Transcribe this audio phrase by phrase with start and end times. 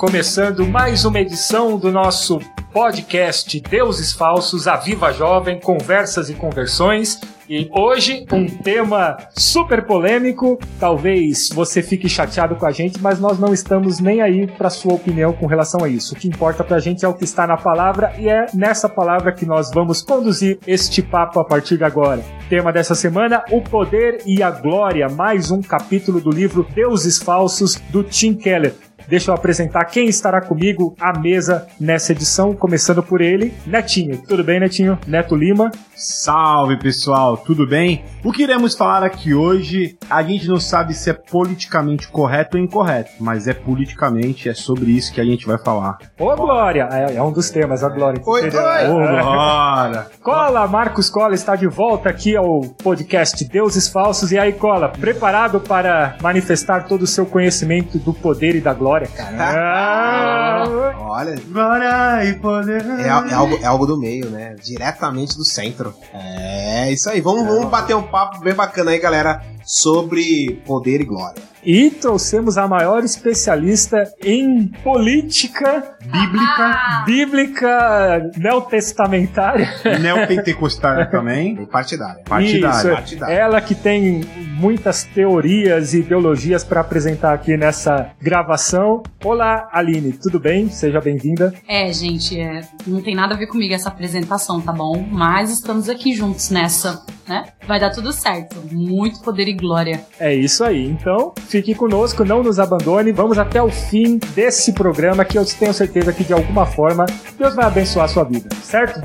[0.00, 2.40] Começando mais uma edição do nosso
[2.72, 7.20] podcast Deuses Falsos, a Viva Jovem, Conversas e Conversões.
[7.46, 10.58] E hoje um tema super polêmico.
[10.78, 14.94] Talvez você fique chateado com a gente, mas nós não estamos nem aí para sua
[14.94, 16.14] opinião com relação a isso.
[16.14, 18.88] O que importa para a gente é o que está na palavra e é nessa
[18.88, 22.24] palavra que nós vamos conduzir este papo a partir de agora.
[22.48, 25.10] Tema dessa semana: o poder e a glória.
[25.10, 28.74] Mais um capítulo do livro Deuses Falsos do Tim Keller.
[29.10, 34.22] Deixa eu apresentar quem estará comigo à mesa nessa edição, começando por ele, Netinho.
[34.22, 34.96] Tudo bem, Netinho?
[35.04, 35.72] Neto Lima.
[35.96, 38.04] Salve pessoal, tudo bem?
[38.22, 42.62] O que iremos falar aqui hoje, a gente não sabe se é politicamente correto ou
[42.62, 45.98] incorreto, mas é politicamente, é sobre isso que a gente vai falar.
[46.18, 46.88] Ô Glória!
[46.92, 48.22] É, é um dos temas, a Glória.
[48.24, 48.88] Oi, oi!
[48.88, 50.06] Ô Glória!
[50.22, 54.30] Cola, Marcos Cola está de volta aqui ao podcast Deuses Falsos.
[54.30, 58.99] E aí, Cola, preparado para manifestar todo o seu conhecimento do poder e da glória,
[59.08, 59.36] cara?
[60.60, 62.84] Ah, Olha, Glória e poder.
[63.00, 64.54] é, é algo, é algo do meio, né?
[64.62, 65.94] Diretamente do centro.
[66.12, 67.20] É isso aí.
[67.20, 71.40] Vamos, vamos bater um papo bem bacana aí, galera, sobre poder e glória.
[71.62, 79.68] E trouxemos a maior especialista em política Bíblica, bíblica neotestamentária.
[80.00, 81.62] neopentecostal também.
[81.62, 82.22] E partidária.
[82.24, 82.78] Partidária.
[82.78, 83.34] Isso, partidária.
[83.34, 84.22] ela que tem
[84.56, 89.02] muitas teorias e ideologias para apresentar aqui nessa gravação.
[89.22, 90.70] Olá, Aline, tudo bem?
[90.70, 91.54] Seja bem-vinda.
[91.68, 95.06] É, gente, é, não tem nada a ver comigo essa apresentação, tá bom?
[95.10, 97.46] Mas estamos aqui juntos nessa, né?
[97.66, 98.56] Vai dar tudo certo.
[98.72, 100.00] Muito poder e glória.
[100.18, 100.86] É isso aí.
[100.86, 103.12] Então, fique conosco, não nos abandone.
[103.12, 107.06] Vamos até o fim desse programa que eu tenho certeza que de alguma forma
[107.38, 109.00] Deus vai abençoar a sua vida, certo?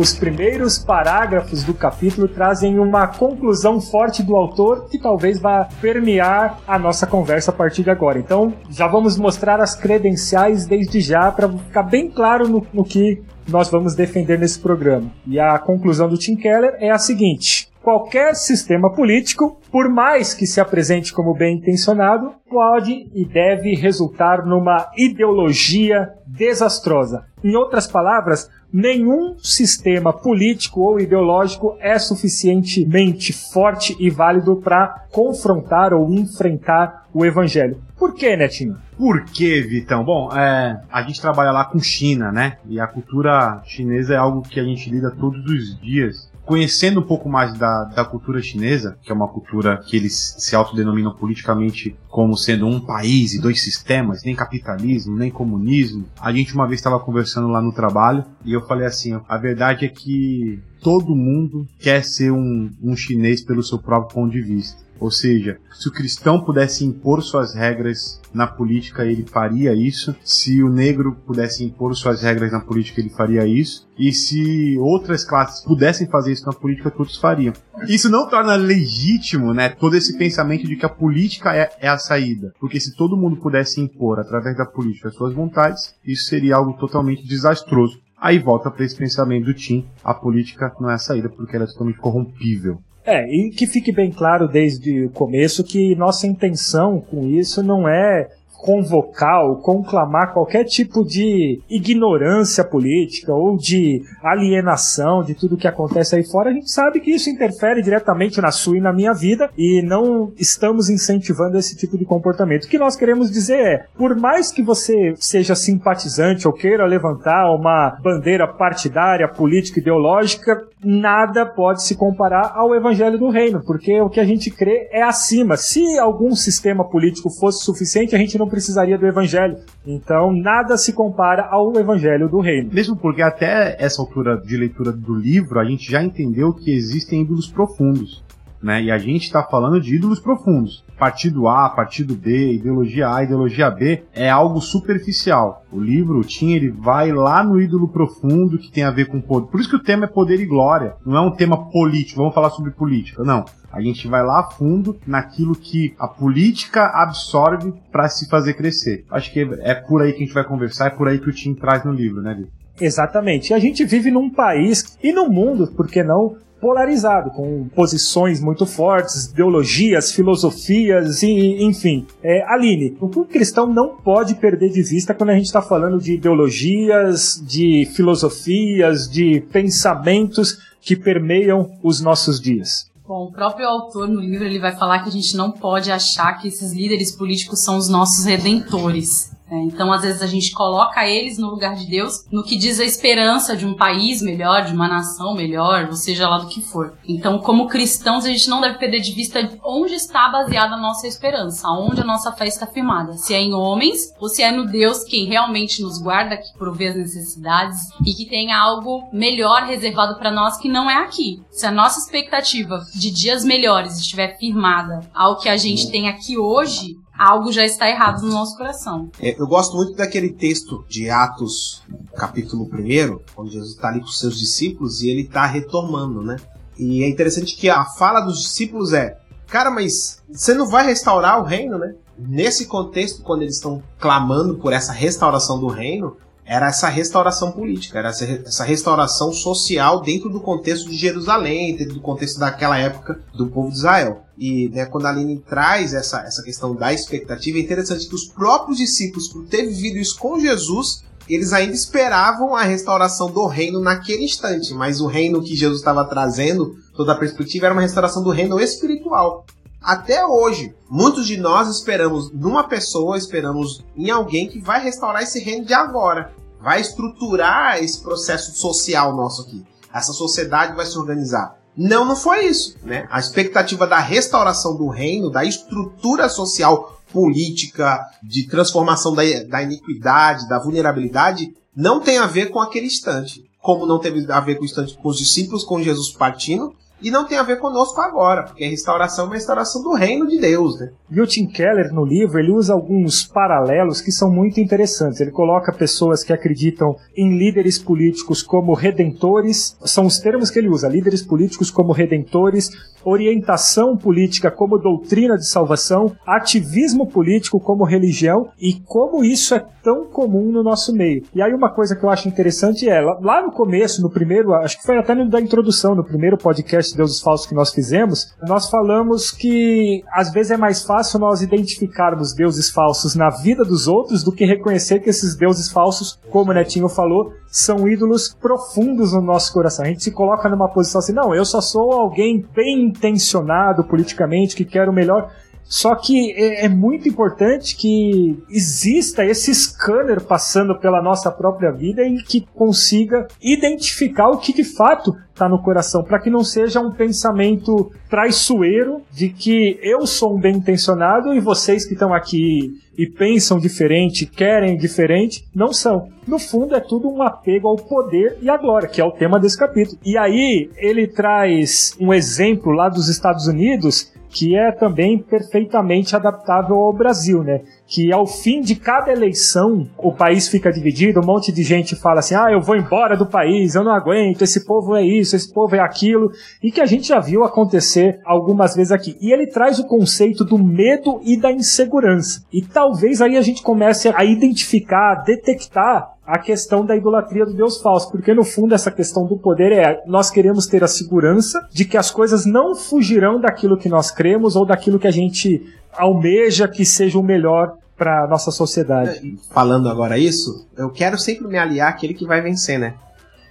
[0.00, 6.58] Os primeiros parágrafos do capítulo trazem uma conclusão forte do autor que talvez vá permear
[6.66, 8.18] a nossa conversa a partir de agora.
[8.18, 13.22] Então, já vamos mostrar as credenciais desde já para ficar bem claro no, no que
[13.46, 15.12] nós vamos defender nesse programa.
[15.26, 20.46] E a conclusão do Tim Keller é a seguinte: qualquer sistema político, por mais que
[20.46, 27.24] se apresente como bem intencionado, pode e deve resultar numa ideologia desastrosa.
[27.42, 35.92] Em outras palavras, nenhum sistema político ou ideológico é suficientemente forte e válido para confrontar
[35.92, 37.80] ou enfrentar o evangelho.
[37.98, 38.76] Por que, Netinho?
[38.96, 40.04] Por que, Vitão?
[40.04, 42.58] Bom, é, a gente trabalha lá com China, né?
[42.66, 46.29] E a cultura chinesa é algo que a gente lida todos os dias.
[46.50, 50.56] Conhecendo um pouco mais da, da cultura chinesa, que é uma cultura que eles se
[50.56, 56.52] autodenominam politicamente como sendo um país e dois sistemas, nem capitalismo, nem comunismo, a gente
[56.52, 60.60] uma vez estava conversando lá no trabalho e eu falei assim: a verdade é que
[60.82, 64.82] todo mundo quer ser um, um chinês pelo seu próprio ponto de vista.
[65.00, 70.14] Ou seja, se o cristão pudesse impor suas regras na política, ele faria isso.
[70.22, 73.88] Se o negro pudesse impor suas regras na política, ele faria isso.
[73.98, 77.54] E se outras classes pudessem fazer isso na política, todos fariam.
[77.88, 81.98] Isso não torna legítimo, né, todo esse pensamento de que a política é, é a
[81.98, 82.52] saída.
[82.60, 86.74] Porque se todo mundo pudesse impor, através da política, as suas vontades, isso seria algo
[86.74, 87.98] totalmente desastroso.
[88.20, 91.64] Aí volta para esse pensamento do Tim, a política não é a saída porque ela
[91.64, 92.82] é totalmente corrompível.
[93.10, 97.88] É, e que fique bem claro desde o começo que nossa intenção com isso não
[97.88, 98.28] é
[98.60, 106.14] convocar ou conclamar qualquer tipo de ignorância política ou de alienação de tudo que acontece
[106.14, 106.50] aí fora.
[106.50, 110.32] A gente sabe que isso interfere diretamente na sua e na minha vida e não
[110.36, 112.64] estamos incentivando esse tipo de comportamento.
[112.64, 117.50] O que nós queremos dizer é, por mais que você seja simpatizante ou queira levantar
[117.54, 124.08] uma bandeira partidária, política, ideológica, nada pode se comparar ao evangelho do reino, porque o
[124.08, 125.56] que a gente crê é acima.
[125.56, 129.56] Se algum sistema político fosse suficiente, a gente não precisaria do evangelho.
[129.86, 132.70] Então, nada se compara ao evangelho do reino.
[132.72, 137.22] Mesmo porque até essa altura de leitura do livro, a gente já entendeu que existem
[137.22, 138.22] ídolos profundos.
[138.62, 138.82] Né?
[138.84, 140.84] E a gente está falando de ídolos profundos.
[140.98, 145.64] Partido A, partido B, ideologia A, ideologia B é algo superficial.
[145.72, 149.20] O livro, o Tim, ele vai lá no ídolo profundo que tem a ver com
[149.20, 149.50] poder.
[149.50, 150.94] Por isso que o tema é poder e glória.
[151.06, 153.24] Não é um tema político, vamos falar sobre política.
[153.24, 153.44] Não.
[153.72, 159.04] A gente vai lá a fundo naquilo que a política absorve para se fazer crescer.
[159.10, 161.32] Acho que é por aí que a gente vai conversar, é por aí que o
[161.32, 162.60] Tim traz no livro, né, Vitor?
[162.80, 163.50] Exatamente.
[163.50, 168.40] E a gente vive num país e no mundo, por que não, polarizado, com posições
[168.40, 172.06] muito fortes, ideologias, filosofias e enfim.
[172.22, 175.62] É, Aline, o que o cristão não pode perder de vista quando a gente está
[175.62, 182.90] falando de ideologias, de filosofias, de pensamentos que permeiam os nossos dias?
[183.06, 186.34] Bom, o próprio autor no livro ele vai falar que a gente não pode achar
[186.34, 189.32] que esses líderes políticos são os nossos redentores.
[189.50, 192.78] É, então, às vezes, a gente coloca eles no lugar de Deus no que diz
[192.78, 196.62] a esperança de um país melhor, de uma nação melhor, ou seja lá do que
[196.62, 196.94] for.
[197.06, 201.06] Então, como cristãos, a gente não deve perder de vista onde está baseada a nossa
[201.06, 203.14] esperança, onde a nossa fé está firmada.
[203.14, 206.88] Se é em homens ou se é no Deus quem realmente nos guarda, que provê
[206.88, 211.42] as necessidades e que tem algo melhor reservado para nós que não é aqui.
[211.50, 216.38] Se a nossa expectativa de dias melhores estiver firmada ao que a gente tem aqui
[216.38, 219.10] hoje, algo já está errado no nosso coração.
[219.20, 221.82] É, eu gosto muito daquele texto de Atos,
[222.16, 226.36] capítulo 1, onde Jesus está ali com seus discípulos e ele está retomando, né?
[226.78, 231.38] E é interessante que a fala dos discípulos é: Cara, mas você não vai restaurar
[231.38, 231.94] o reino, né?
[232.18, 236.16] Nesse contexto, quando eles estão clamando por essa restauração do reino,
[236.50, 242.00] era essa restauração política, era essa restauração social dentro do contexto de Jerusalém, dentro do
[242.00, 244.24] contexto daquela época do povo de Israel.
[244.36, 248.24] E né, quando a Aline traz essa, essa questão da expectativa, é interessante que os
[248.24, 253.78] próprios discípulos, por ter vivido isso com Jesus, eles ainda esperavam a restauração do reino
[253.78, 258.24] naquele instante, mas o reino que Jesus estava trazendo, toda a perspectiva, era uma restauração
[258.24, 259.46] do reino espiritual.
[259.80, 265.38] Até hoje, muitos de nós esperamos numa pessoa, esperamos em alguém que vai restaurar esse
[265.38, 269.64] reino de agora vai estruturar esse processo social nosso aqui.
[269.92, 271.56] Essa sociedade vai se organizar.
[271.76, 272.76] Não, não foi isso.
[272.82, 273.06] Né?
[273.10, 280.48] A expectativa da restauração do reino, da estrutura social política, de transformação da, da iniquidade,
[280.48, 283.44] da vulnerabilidade, não tem a ver com aquele instante.
[283.60, 287.10] Como não teve a ver com o instante com os discípulos, com Jesus partindo, e
[287.10, 290.38] não tem a ver conosco agora, porque a restauração é uma restauração do reino de
[290.38, 290.90] Deus, né?
[291.10, 295.20] E o Tim Keller, no livro, ele usa alguns paralelos que são muito interessantes.
[295.20, 300.68] Ele coloca pessoas que acreditam em líderes políticos como redentores, são os termos que ele
[300.68, 302.70] usa, líderes políticos como redentores,
[303.04, 310.04] orientação política como doutrina de salvação, ativismo político como religião e como isso é tão
[310.04, 311.24] comum no nosso meio.
[311.34, 314.78] E aí uma coisa que eu acho interessante é, lá no começo, no primeiro, acho
[314.78, 318.68] que foi até no da introdução, no primeiro podcast Deuses Falsos que nós fizemos, nós
[318.68, 324.22] falamos que às vezes é mais fácil nós identificarmos deuses falsos na vida dos outros
[324.22, 329.20] do que reconhecer que esses deuses falsos, como o Netinho falou, são ídolos profundos no
[329.20, 329.84] nosso coração.
[329.84, 334.56] A gente se coloca numa posição assim, não, eu só sou alguém bem intencionado politicamente,
[334.56, 335.30] que quer o melhor.
[335.70, 342.02] Só que é, é, muito importante que exista esse scanner passando pela nossa própria vida
[342.02, 346.80] e que consiga identificar o que de fato está no coração, para que não seja
[346.80, 352.74] um pensamento traiçoeiro de que eu sou um bem intencionado e vocês que estão aqui
[352.98, 356.08] e pensam diferente, querem diferente, não são.
[356.26, 359.38] No fundo é tudo um apego ao poder e à glória, que é o tema
[359.38, 359.98] desse capítulo.
[360.04, 366.76] E aí ele traz um exemplo lá dos Estados Unidos que é também perfeitamente adaptável
[366.76, 367.62] ao Brasil, né?
[367.90, 372.20] Que ao fim de cada eleição o país fica dividido, um monte de gente fala
[372.20, 375.52] assim: ah, eu vou embora do país, eu não aguento, esse povo é isso, esse
[375.52, 376.30] povo é aquilo,
[376.62, 379.16] e que a gente já viu acontecer algumas vezes aqui.
[379.20, 382.44] E ele traz o conceito do medo e da insegurança.
[382.52, 387.52] E talvez aí a gente comece a identificar, a detectar a questão da idolatria do
[387.52, 391.66] Deus falso, porque no fundo essa questão do poder é nós queremos ter a segurança
[391.72, 395.60] de que as coisas não fugirão daquilo que nós cremos ou daquilo que a gente
[395.92, 399.38] almeja que seja o melhor para nossa sociedade.
[399.50, 402.94] Falando agora isso, eu quero sempre me aliar àquele que vai vencer, né?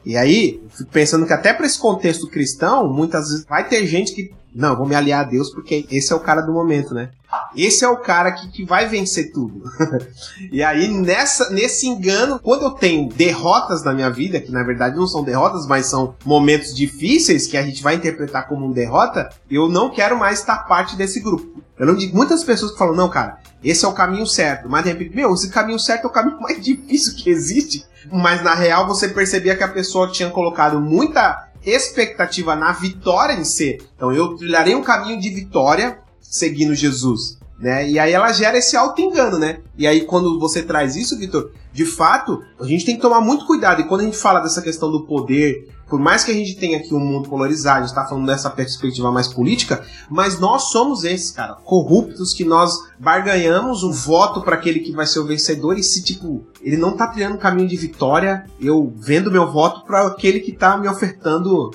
[0.05, 4.13] E aí, fico pensando que até para esse contexto cristão, muitas vezes vai ter gente
[4.13, 7.09] que não, vou me aliar a Deus porque esse é o cara do momento, né?
[7.55, 9.63] Esse é o cara que, que vai vencer tudo.
[10.51, 14.95] e aí, nessa, nesse engano, quando eu tenho derrotas na minha vida, que na verdade
[14.95, 19.29] não são derrotas, mas são momentos difíceis que a gente vai interpretar como uma derrota,
[19.49, 21.61] eu não quero mais estar parte desse grupo.
[21.77, 24.67] Eu não digo muitas pessoas que falam, não, cara, esse é o caminho certo.
[24.67, 27.85] Mas de repente, meu, esse caminho certo é o caminho mais difícil que existe.
[28.11, 33.43] Mas na real você percebia que a pessoa tinha colocado muita expectativa na vitória em
[33.43, 33.79] si.
[33.95, 37.37] Então eu trilharei um caminho de vitória seguindo Jesus.
[37.59, 37.89] Né?
[37.89, 39.59] E aí ela gera esse auto-engano, né?
[39.77, 43.45] E aí quando você traz isso, Vitor, de fato, a gente tem que tomar muito
[43.45, 43.81] cuidado.
[43.81, 46.77] E quando a gente fala dessa questão do poder, por mais que a gente tenha
[46.77, 51.03] aqui um mundo polarizado, a gente tá falando dessa perspectiva mais política, mas nós somos
[51.03, 55.77] esses, cara, corruptos que nós barganhamos um voto para aquele que vai ser o vencedor
[55.77, 60.05] e se, tipo, ele não tá trilhando caminho de vitória, eu vendo meu voto para
[60.05, 61.71] aquele que tá me ofertando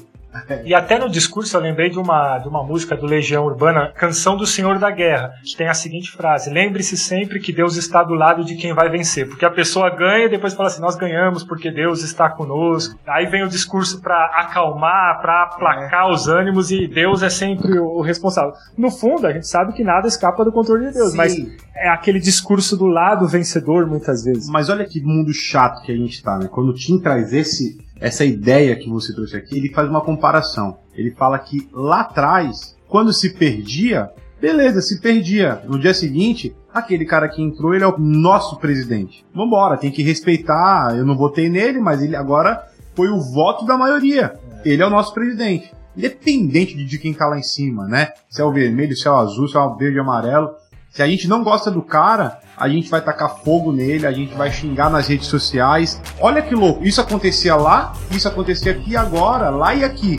[0.64, 4.36] E até no discurso eu lembrei de uma, de uma música do Legião Urbana, Canção
[4.36, 8.14] do Senhor da Guerra, que tem a seguinte frase: Lembre-se sempre que Deus está do
[8.14, 9.28] lado de quem vai vencer.
[9.28, 12.98] Porque a pessoa ganha e depois fala assim: Nós ganhamos porque Deus está conosco.
[13.06, 16.12] Aí vem o discurso para acalmar, para aplacar é.
[16.12, 18.52] os ânimos e Deus é sempre o, responsável.
[18.76, 21.16] No fundo, a gente sabe que nada escapa do controle de Deus, Sim.
[21.16, 21.36] mas
[21.74, 24.48] é aquele discurso do lado vencedor muitas vezes.
[24.48, 26.48] Mas olha que mundo chato que a gente está, né?
[26.50, 30.76] Quando o Tim traz esse essa ideia que você trouxe aqui, ele faz uma comparação.
[30.94, 35.62] Ele fala que lá atrás, quando se perdia, beleza, se perdia.
[35.66, 39.24] No dia seguinte, aquele cara que entrou, ele é o nosso presidente.
[39.34, 40.94] Vambora, tem que respeitar.
[40.94, 44.34] Eu não votei nele, mas ele agora foi o voto da maioria.
[44.66, 45.72] Ele é o nosso presidente.
[45.96, 48.12] Independente de quem tá lá em cima, né?
[48.28, 50.50] Se é o vermelho, se é o azul, se é o verde e amarelo.
[50.90, 54.34] Se a gente não gosta do cara, a gente vai tacar fogo nele, a gente
[54.34, 56.00] vai xingar nas redes sociais.
[56.20, 60.18] Olha que louco, isso acontecia lá, isso acontecia aqui agora, lá e aqui.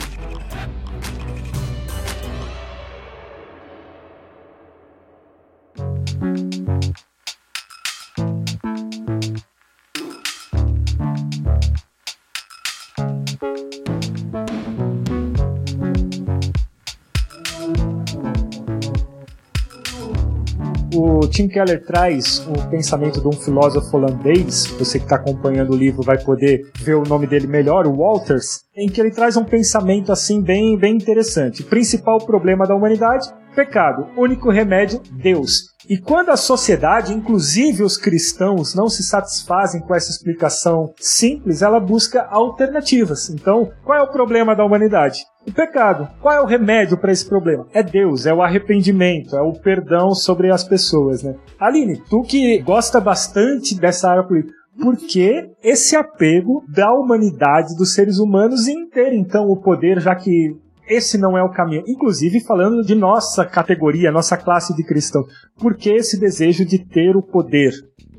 [21.36, 26.01] Tim Keller traz o pensamento de um filósofo holandês, você que está acompanhando o livro
[26.01, 30.13] vai poder ver o nome dele melhor, o Walters, em que ele traz um pensamento
[30.13, 31.62] assim bem, bem interessante.
[31.62, 34.08] Principal problema da humanidade, pecado.
[34.18, 35.74] Único remédio, Deus.
[35.88, 41.80] E quando a sociedade, inclusive os cristãos, não se satisfazem com essa explicação simples, ela
[41.80, 43.30] busca alternativas.
[43.30, 45.24] Então, qual é o problema da humanidade?
[45.48, 46.10] O pecado.
[46.22, 47.68] Qual é o remédio para esse problema?
[47.72, 51.36] É Deus, é o arrependimento, é o perdão sobre as pessoas, né?
[51.60, 57.94] Aline, tu que gosta bastante dessa área política, por que esse apego da humanidade, dos
[57.94, 61.84] seres humanos, em ter então o poder, já que esse não é o caminho.
[61.88, 65.24] Inclusive, falando de nossa categoria, nossa classe de cristão,
[65.58, 67.74] por que esse desejo de ter o poder?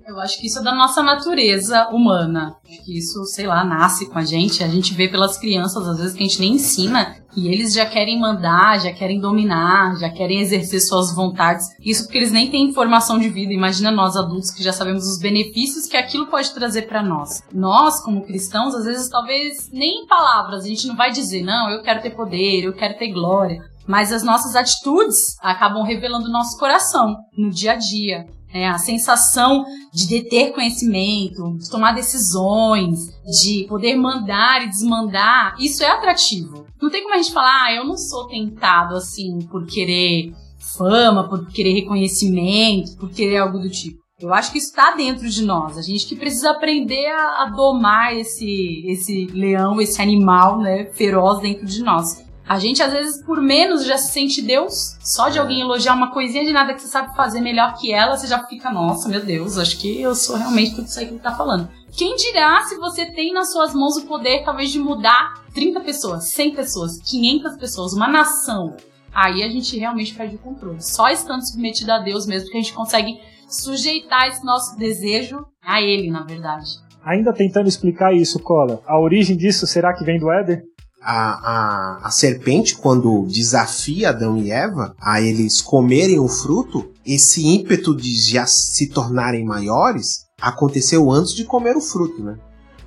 [0.06, 2.54] Eu acho que isso é da nossa natureza humana.
[2.64, 4.62] Acho que isso, sei lá, nasce com a gente.
[4.62, 7.84] A gente vê pelas crianças, às vezes, que a gente nem ensina, e eles já
[7.84, 11.66] querem mandar, já querem dominar, já querem exercer suas vontades.
[11.80, 13.52] Isso porque eles nem têm informação de vida.
[13.52, 17.42] Imagina nós adultos que já sabemos os benefícios que aquilo pode trazer para nós.
[17.52, 21.68] Nós, como cristãos, às vezes, talvez nem em palavras, a gente não vai dizer, não,
[21.68, 26.32] eu quero ter poder, eu quero ter glória mas as nossas atitudes acabam revelando o
[26.32, 28.26] nosso coração no dia a dia.
[28.56, 35.84] É, a sensação de deter conhecimento, de tomar decisões, de poder mandar e desmandar, isso
[35.84, 36.64] é atrativo.
[36.80, 40.32] Não tem como a gente falar, ah, eu não sou tentado assim por querer
[40.78, 43.98] fama, por querer reconhecimento, por querer algo do tipo.
[44.18, 45.76] Eu acho que isso está dentro de nós.
[45.76, 51.40] A gente que precisa aprender a, a domar esse, esse leão, esse animal né, feroz
[51.40, 52.24] dentro de nós.
[52.48, 54.96] A gente, às vezes, por menos já se sente Deus.
[55.00, 58.16] Só de alguém elogiar uma coisinha de nada que você sabe fazer melhor que ela,
[58.16, 61.12] você já fica, nossa, meu Deus, acho que eu sou realmente tudo isso aí que
[61.14, 61.68] ele tá falando.
[61.96, 66.28] Quem dirá se você tem nas suas mãos o poder, talvez, de mudar 30 pessoas,
[66.28, 68.76] 100 pessoas, 500 pessoas, uma nação?
[69.12, 70.80] Aí a gente realmente perde o controle.
[70.80, 75.80] Só estando submetido a Deus mesmo que a gente consegue sujeitar esse nosso desejo a
[75.80, 76.68] Ele, na verdade.
[77.02, 80.62] Ainda tentando explicar isso, Cola, a origem disso será que vem do Éder?
[81.06, 87.46] A, a, a serpente, quando desafia Adão e Eva a eles comerem o fruto, esse
[87.46, 92.36] ímpeto de já se tornarem maiores aconteceu antes de comer o fruto, né?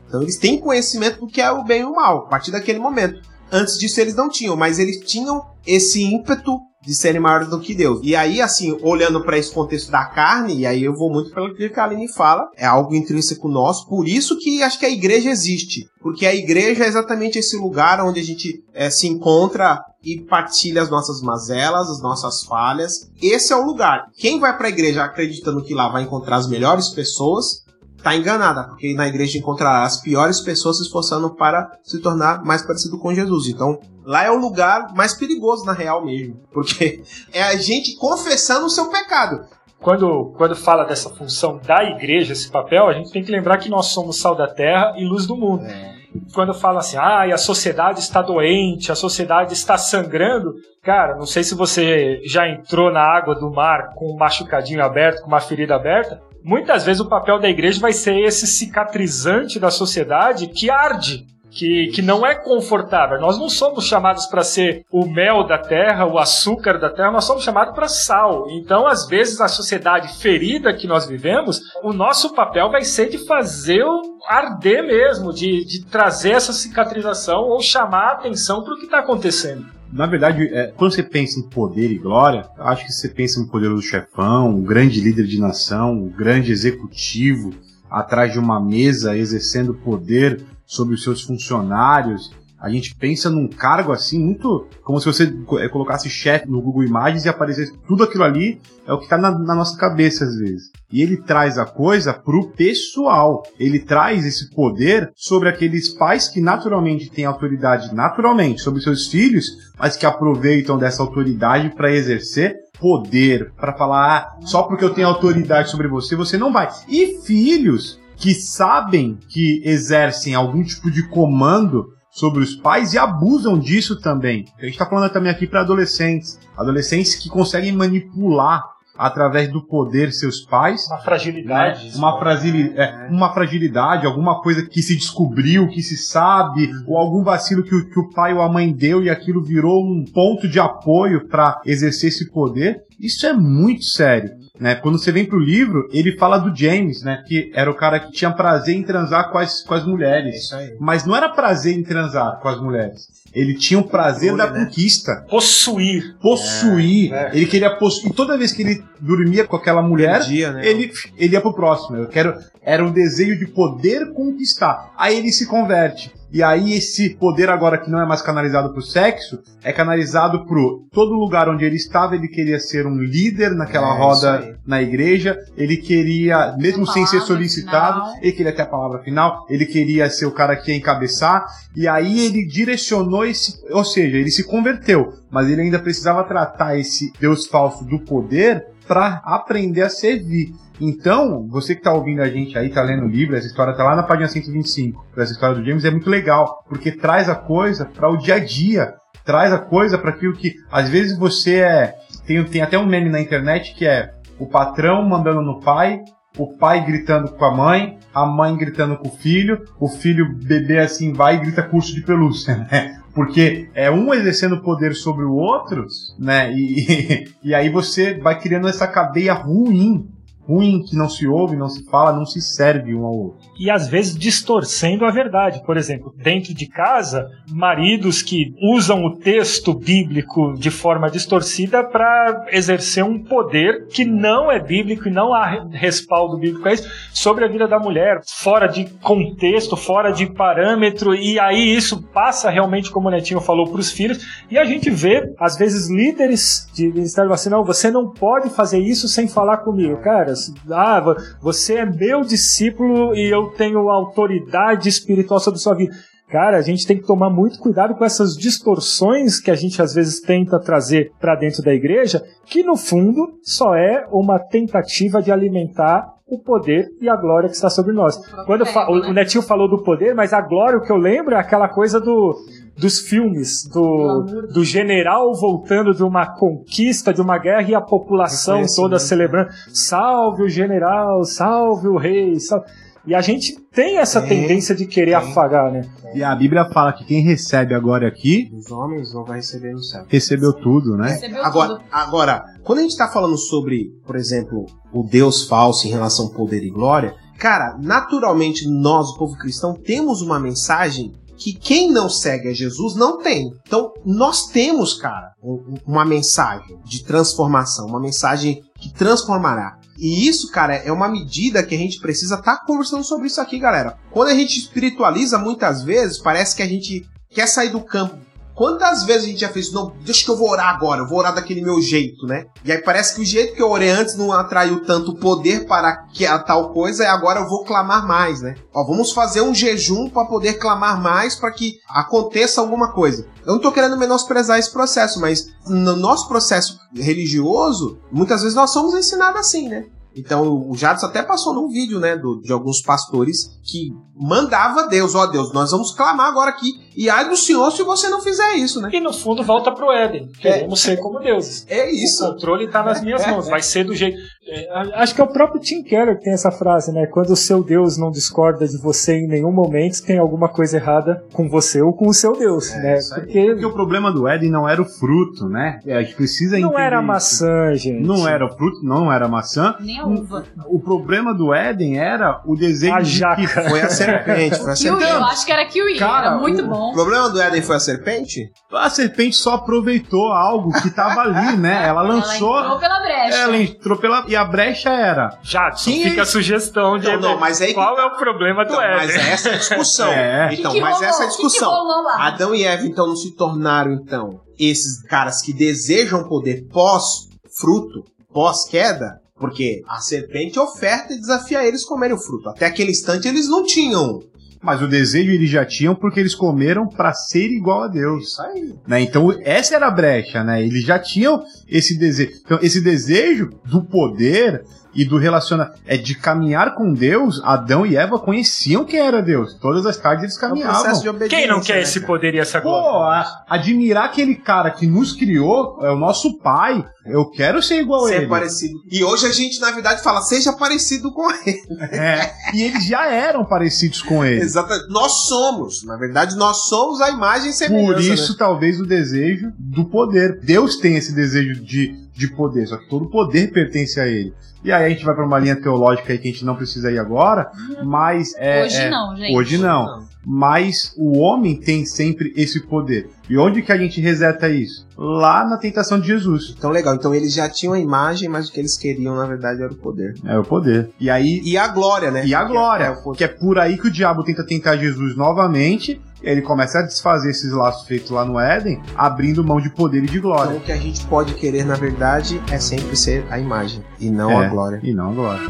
[0.06, 2.80] Então eles têm conhecimento do que é o bem e o mal, a partir daquele
[2.80, 3.22] momento.
[3.52, 7.76] Antes disso eles não tinham, mas eles tinham esse ímpeto de serem maiores do que
[7.76, 8.00] Deus.
[8.04, 11.54] E aí, assim, olhando para esse contexto da carne, e aí eu vou muito pelo
[11.54, 15.30] que a Aline fala, é algo intrínseco nosso, por isso que acho que a igreja
[15.30, 15.86] existe.
[16.02, 20.82] Porque a igreja é exatamente esse lugar onde a gente é, se encontra e partilha
[20.82, 23.10] as nossas mazelas, as nossas falhas.
[23.22, 24.06] Esse é o lugar.
[24.18, 27.64] Quem vai para a igreja acreditando que lá vai encontrar as melhores pessoas,
[28.04, 32.62] tá enganada, porque na igreja encontrará as piores pessoas se esforçando para se tornar mais
[32.62, 33.48] parecido com Jesus.
[33.48, 37.04] Então, lá é o lugar mais perigoso na real mesmo, porque
[37.34, 39.46] é a gente confessando o seu pecado.
[39.82, 43.70] Quando, quando fala dessa função da igreja, esse papel, a gente tem que lembrar que
[43.70, 45.64] nós somos sal da terra e luz do mundo.
[45.66, 45.98] É.
[46.34, 50.54] Quando fala assim, ah, a sociedade está doente, a sociedade está sangrando,
[50.84, 55.22] cara, não sei se você já entrou na água do mar com um machucadinho aberto,
[55.22, 59.72] com uma ferida aberta, muitas vezes o papel da igreja vai ser esse cicatrizante da
[59.72, 61.26] sociedade que arde.
[61.52, 63.20] que, que não é confortável.
[63.20, 67.26] Nós não somos chamados para ser o mel da terra, o açúcar da terra, nós
[67.26, 68.46] somos chamados para sal.
[68.52, 73.18] Então, às vezes, a sociedade ferida que nós vivemos, o nosso papel vai ser de
[73.26, 78.78] fazer o arder mesmo, de, de trazer essa cicatrização ou chamar a atenção para o
[78.78, 79.79] que está acontecendo.
[79.92, 83.48] Na verdade, é, quando você pensa em poder e glória, acho que você pensa no
[83.48, 87.52] poderoso chefão, um grande líder de nação, um grande executivo
[87.90, 92.32] atrás de uma mesa exercendo poder sobre os seus funcionários.
[92.62, 96.84] A gente pensa num cargo assim, muito como se você é, colocasse chefe no Google
[96.84, 100.36] Imagens e aparecesse tudo aquilo ali, é o que está na, na, nossa cabeça às
[100.36, 100.72] vezes.
[100.92, 103.44] E ele traz a coisa pro pessoal.
[103.60, 109.72] Ele traz esse poder sobre aqueles pais que naturalmente têm autoridade naturalmente sobre seus filhos,
[109.78, 115.08] mas que aproveitam dessa autoridade para exercer poder, para falar, ah, só porque eu tenho
[115.08, 116.70] autoridade sobre você, você não vai.
[116.88, 123.58] E filhos que sabem que exercem algum tipo de comando sobre os pais e abusam
[123.58, 124.46] disso também.
[124.58, 128.64] A gente está falando também aqui para adolescentes, adolescentes que conseguem manipular
[129.00, 130.86] através do poder seus pais.
[130.88, 131.86] Uma fragilidade.
[131.86, 131.96] Né?
[131.96, 137.24] Uma, fragili é, uma fragilidade, alguma coisa que se descobriu, que se sabe, ou algum
[137.24, 140.50] vacilo que o, que o pai ou a mãe deu e aquilo virou um ponto
[140.50, 142.84] de apoio para exercer esse poder.
[143.00, 144.32] Isso é muito sério.
[144.60, 144.76] Né?
[144.76, 147.24] Quando você vem pro livro, ele fala do James, né?
[147.26, 150.52] Que era o cara que tinha prazer em transar com as, com as mulheres.
[150.52, 153.08] É Mas não era prazer em transar com as mulheres.
[153.34, 154.66] Ele tinha o prazer da né?
[154.66, 155.26] conquista.
[155.30, 156.18] Possuir.
[156.22, 157.14] Possuir.
[157.14, 157.32] É, é.
[157.34, 158.12] Ele queria possuir.
[158.12, 160.68] E toda vez que ele dormia com aquela mulher, Perdia, né?
[160.68, 161.96] ele, ele ia pro próximo.
[161.96, 162.36] Eu quero.
[162.62, 164.94] Era um desejo de poder conquistar.
[164.98, 166.12] Aí ele se converte.
[166.32, 170.86] E aí esse poder agora que não é mais canalizado pro sexo, é canalizado pro
[170.92, 175.38] todo lugar onde ele estava, ele queria ser um líder naquela É, roda na igreja,
[175.58, 178.18] ele queria, mesmo sem ser solicitado, final.
[178.22, 181.88] ele queria ter a palavra final, ele queria ser o cara que ia encabeçar, e
[181.88, 187.12] aí ele direcionou esse, ou seja, ele se converteu, mas ele ainda precisava tratar esse
[187.20, 190.54] Deus falso do poder para aprender a servir.
[190.80, 193.84] Então, você que tá ouvindo a gente aí, tá lendo o livro, essa história tá
[193.84, 195.06] lá na página 125.
[195.18, 198.40] Essa história do James é muito legal, porque traz a coisa para o dia a
[198.40, 198.94] dia,
[199.26, 203.10] traz a coisa para aquilo que às vezes você é, tem, tem até um meme
[203.10, 206.02] na internet que é o patrão mandando no pai,
[206.38, 210.80] o pai gritando com a mãe, a mãe gritando com o filho, o filho bebê
[210.80, 213.00] assim vai e grita curso de pelúcia, né?
[213.14, 215.86] Porque é um exercendo poder sobre o outro,
[216.18, 216.54] né?
[216.54, 220.08] E, e aí você vai criando essa cadeia ruim,
[220.50, 223.40] ruim que não se ouve, não se fala, não se serve um ao outro.
[223.60, 225.62] e às vezes distorcendo a verdade.
[225.66, 232.46] Por exemplo, dentro de casa, maridos que usam o texto bíblico de forma distorcida para
[232.52, 237.44] exercer um poder que não é bíblico e não há respaldo bíblico a isso sobre
[237.44, 242.90] a vida da mulher, fora de contexto, fora de parâmetro, e aí isso passa realmente,
[242.90, 246.88] como o Netinho falou, para os filhos, e a gente vê, às vezes, líderes de
[246.88, 249.98] ministério assim, não, você não pode fazer isso sem falar comigo.
[249.98, 250.32] Cara,
[250.72, 255.94] ah, vo- você é meu discípulo e eu tenho autoridade espiritual sobre sua vida.
[256.30, 259.94] Cara, a gente tem que tomar muito cuidado com essas distorções que a gente às
[259.94, 265.32] vezes tenta trazer para dentro da igreja, que no fundo só é uma tentativa de
[265.32, 268.16] alimentar o poder e a glória que está sobre nós.
[268.46, 269.08] Quando fa- o, né?
[269.10, 272.00] o Netinho falou do poder, mas a glória, o que eu lembro é aquela coisa
[272.00, 272.36] do,
[272.78, 274.22] dos filmes, do,
[274.54, 279.00] do general voltando de uma conquista, de uma guerra e a população toda Reconhecimento.
[279.00, 279.50] celebrando.
[279.74, 282.40] Salve o general, salve o rei.
[282.40, 282.68] salve-"
[283.06, 285.30] E a gente tem essa Tem, tendência de querer tem.
[285.30, 285.82] afagar, né?
[286.14, 289.82] E a Bíblia fala que quem recebe agora aqui, Os homens não vai receber no
[289.84, 290.06] céu.
[290.08, 291.12] recebeu tudo, né?
[291.12, 291.84] Recebeu Agora, tudo.
[291.92, 296.32] agora, quando a gente tá falando sobre, por exemplo, o Deus falso em relação ao
[296.32, 302.10] poder e glória, cara, naturalmente nós, o povo cristão, temos uma mensagem que quem não
[302.10, 303.50] segue a Jesus não tem.
[303.66, 309.79] Então, nós temos, cara, um- uma mensagem de transformação, uma mensagem que transformará.
[310.00, 313.60] E isso, cara, é uma medida que a gente precisa estar conversando sobre isso aqui,
[313.60, 313.98] galera.
[314.12, 318.29] Quando a gente espiritualiza, muitas vezes, parece que a gente quer sair do campo
[318.60, 319.72] Quantas vezes a gente já fez?
[319.72, 322.44] Não, deixa que eu vou orar agora, eu vou orar daquele meu jeito, né?
[322.66, 325.96] E aí parece que o jeito que eu orei antes não atraiu tanto poder para
[326.08, 328.56] que a tal coisa, e agora eu vou clamar mais, né?
[328.76, 333.26] Ó, vamos fazer um jejum para poder clamar mais para que aconteça alguma coisa.
[333.46, 338.72] Eu não tô querendo menosprezar esse processo, mas no nosso processo religioso, muitas vezes nós
[338.72, 339.86] somos ensinados assim, né?
[340.16, 345.14] Então o Jadson até passou num vídeo, né, do- de alguns pastores que mandava Deus,
[345.16, 348.54] ó Deus, nós vamos clamar agora aqui E ai do senhor se você não fizer
[348.56, 348.90] isso, né?
[348.92, 350.30] E no fundo volta pro Éden.
[350.40, 351.66] Queremos ser como deuses.
[351.70, 352.26] É isso.
[352.26, 353.48] O controle tá nas minhas mãos.
[353.48, 354.18] Vai ser do jeito.
[354.52, 357.06] É, acho que é o próprio Tim Keller que tem essa frase, né?
[357.08, 361.24] Quando o seu Deus não discorda de você em nenhum momento, tem alguma coisa errada
[361.34, 362.98] com você ou com o seu Deus, É, né?
[362.98, 363.14] isso.
[363.14, 365.80] Porque Porque o problema do Éden não era o fruto, né?
[365.86, 367.08] É, A gente precisa não era isso.
[367.08, 368.02] maçã, gente.
[368.06, 369.76] Não era o fruto, não era maçã.
[369.80, 370.44] Nem a uva.
[370.68, 373.36] O problema do Éden era o desejo A de jaca.
[373.42, 375.24] que Foi a serpente, foi a Kiwi, eu serpente.
[375.32, 375.98] acho que era kiwi.
[376.00, 376.94] Cara, era muito o- O bom.
[376.94, 378.50] problema do Éden foi a serpente?
[378.72, 381.88] a serpente só aproveitou algo que tava ali, né?
[381.88, 382.56] Ela lançou.
[382.58, 383.38] Ela entrou pela brecha.
[383.38, 384.26] Ela entrou pela.
[384.28, 385.38] E a brecha era.
[385.44, 388.02] Jadson, Quem fica é a sugestão de Não, não, mas aí que qual tá.
[388.02, 389.28] é o problema do Então, mas Éden.
[389.32, 390.08] essa é a discussão.
[390.12, 390.54] É.
[390.54, 391.10] Então, Que que mas rolou?
[391.10, 391.70] essa é a Que que discussão.
[391.72, 392.28] rolou lá?
[392.28, 399.20] Adão e Eva, então, não se tornaram, então, esses caras que desejam poder pós-fruto, pós-queda?
[399.40, 402.50] Porque a serpente oferta e desafia eles a comerem o fruto.
[402.50, 404.20] Até aquele instante eles não tinham.
[404.62, 408.30] Mas o desejo eles já tinham porque eles comeram pra ser igual a Deus.
[408.30, 408.74] Isso aí.
[408.86, 409.02] Né?
[409.02, 410.62] Então essa era a brecha, né?
[410.62, 412.32] Eles já tinham esse desejo.
[412.46, 417.42] Então esse desejo do poder e do relacionamento é de caminhar com Deus.
[417.44, 419.54] Adão e Eva conheciam quem era Deus.
[419.54, 420.92] Todas as tardes eles É um caminhavam.
[421.10, 421.28] obediência.
[421.30, 422.90] Quem não quer né, esse poder e essa glória?
[422.92, 426.84] Pô, a- admirar aquele cara que nos criou, é o nosso pai.
[427.06, 428.28] Eu quero ser igual a Ser ele.
[428.28, 428.80] parecido.
[428.92, 431.60] E hoje a gente, na verdade, fala, seja parecido com ele.
[431.92, 434.42] É, e eles já eram parecidos com ele.
[434.42, 434.90] Exatamente.
[434.90, 435.84] Nós somos.
[435.86, 437.94] Na verdade, nós somos a imagem e semelhança.
[437.94, 438.36] Por isso, né?
[438.38, 440.40] talvez, o desejo do poder.
[440.42, 444.34] Deus tem esse desejo de, de poder, só que todo poder pertence a ele.
[444.64, 446.92] E aí a gente vai pra uma linha teológica aí que a gente não precisa
[446.92, 447.50] ir agora,
[447.86, 449.36] mas é, Hoje é- não, gente.
[449.38, 450.08] Hoje não.
[450.26, 453.10] Mas o homem tem sempre esse poder.
[453.30, 454.86] E onde que a gente reseta isso?
[454.98, 456.54] Lá na tentação de Jesus.
[456.58, 456.94] Então, legal.
[456.94, 459.76] Então, eles já tinham a imagem, mas o que eles queriam, na verdade, era o
[459.76, 460.16] poder.
[460.26, 460.90] É o poder.
[461.00, 462.26] E aí E a glória, né?
[462.26, 464.76] E a Que é- glória, é que é por aí que o diabo tenta tentar
[464.76, 466.00] Jesus novamente.
[466.22, 470.08] Ele começa a desfazer esses laços feitos lá no Éden, abrindo mão de poder e
[470.08, 470.58] de Então, glória.
[470.58, 474.30] o que a gente pode querer, na verdade, é sempre ser a imagem e não
[474.32, 474.46] É.
[474.46, 474.80] a glória.
[474.84, 475.50] E não a glória.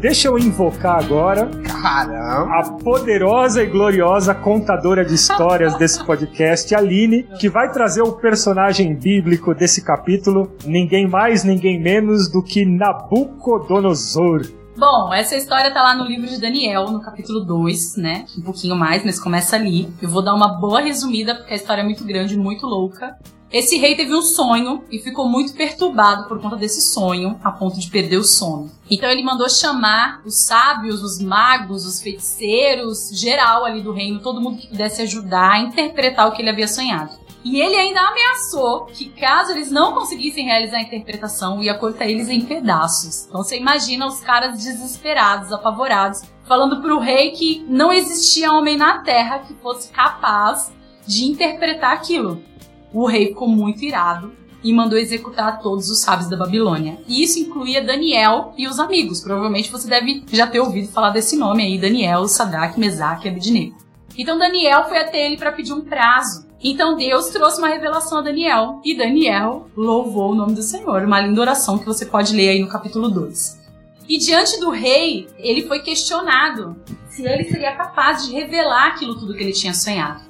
[0.00, 1.50] Deixa eu invocar agora
[1.82, 2.58] Caramba!
[2.58, 8.94] a poderosa e gloriosa contadora de histórias desse podcast, Aline, que vai trazer o personagem
[8.94, 14.42] bíblico desse capítulo, ninguém mais, ninguém menos do que Nabucodonosor.
[14.78, 18.26] Bom, essa história tá lá no livro de Daniel, no capítulo 2, né?
[18.38, 19.88] Um pouquinho mais, mas começa ali.
[20.02, 23.16] Eu vou dar uma boa resumida, porque a história é muito grande, muito louca.
[23.52, 27.78] Esse rei teve um sonho e ficou muito perturbado por conta desse sonho, a ponto
[27.78, 28.70] de perder o sono.
[28.90, 34.40] Então ele mandou chamar os sábios, os magos, os feiticeiros, geral ali do reino, todo
[34.40, 37.26] mundo que pudesse ajudar a interpretar o que ele havia sonhado.
[37.44, 42.28] E ele ainda ameaçou que caso eles não conseguissem realizar a interpretação, ia cortar eles
[42.28, 43.26] em pedaços.
[43.28, 48.98] Então você imagina os caras desesperados, apavorados, falando pro rei que não existia homem na
[48.98, 50.72] terra que fosse capaz
[51.06, 52.42] de interpretar aquilo.
[52.92, 56.98] O rei ficou muito irado e mandou executar todos os sábios da Babilônia.
[57.06, 59.20] E isso incluía Daniel e os amigos.
[59.20, 63.76] Provavelmente você deve já ter ouvido falar desse nome aí, Daniel, Sadraque, Mesaque e Abednego.
[64.18, 66.46] Então Daniel foi até ele para pedir um prazo.
[66.62, 71.20] Então Deus trouxe uma revelação a Daniel e Daniel louvou o nome do Senhor, uma
[71.20, 73.66] linda oração que você pode ler aí no capítulo 2.
[74.08, 76.76] E diante do rei, ele foi questionado
[77.08, 80.22] se ele seria capaz de revelar aquilo tudo que ele tinha sonhado.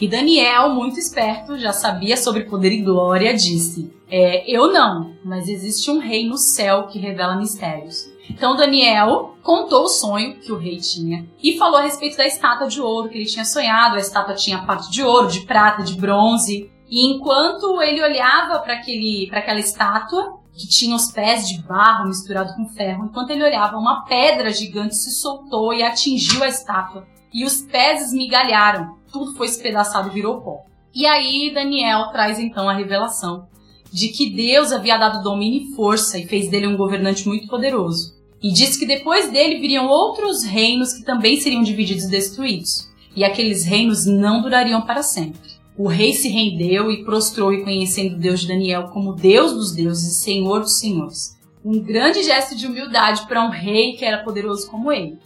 [0.00, 5.48] E Daniel, muito esperto, já sabia sobre poder e glória, disse: é, Eu não, mas
[5.48, 8.10] existe um rei no céu que revela mistérios.
[8.28, 12.68] Então Daniel contou o sonho que o rei tinha e falou a respeito da estátua
[12.68, 13.96] de ouro que ele tinha sonhado.
[13.96, 16.70] A estátua tinha parte de ouro, de prata, de bronze.
[16.88, 22.68] E enquanto ele olhava para aquela estátua, que tinha os pés de barro misturado com
[22.68, 27.06] ferro, enquanto ele olhava, uma pedra gigante se soltou e atingiu a estátua.
[27.32, 30.64] E os pés esmigalharam, tudo foi espedaçado virou pó.
[30.94, 33.48] E aí Daniel traz então a revelação
[33.92, 38.14] de que Deus havia dado domínio e força e fez dele um governante muito poderoso.
[38.42, 42.88] E disse que depois dele viriam outros reinos que também seriam divididos e destruídos.
[43.14, 45.60] E aqueles reinos não durariam para sempre.
[45.76, 50.22] O rei se rendeu e prostrou reconhecendo Deus de Daniel como Deus dos deuses e
[50.22, 51.38] Senhor dos senhores.
[51.64, 55.18] Um grande gesto de humildade para um rei que era poderoso como ele.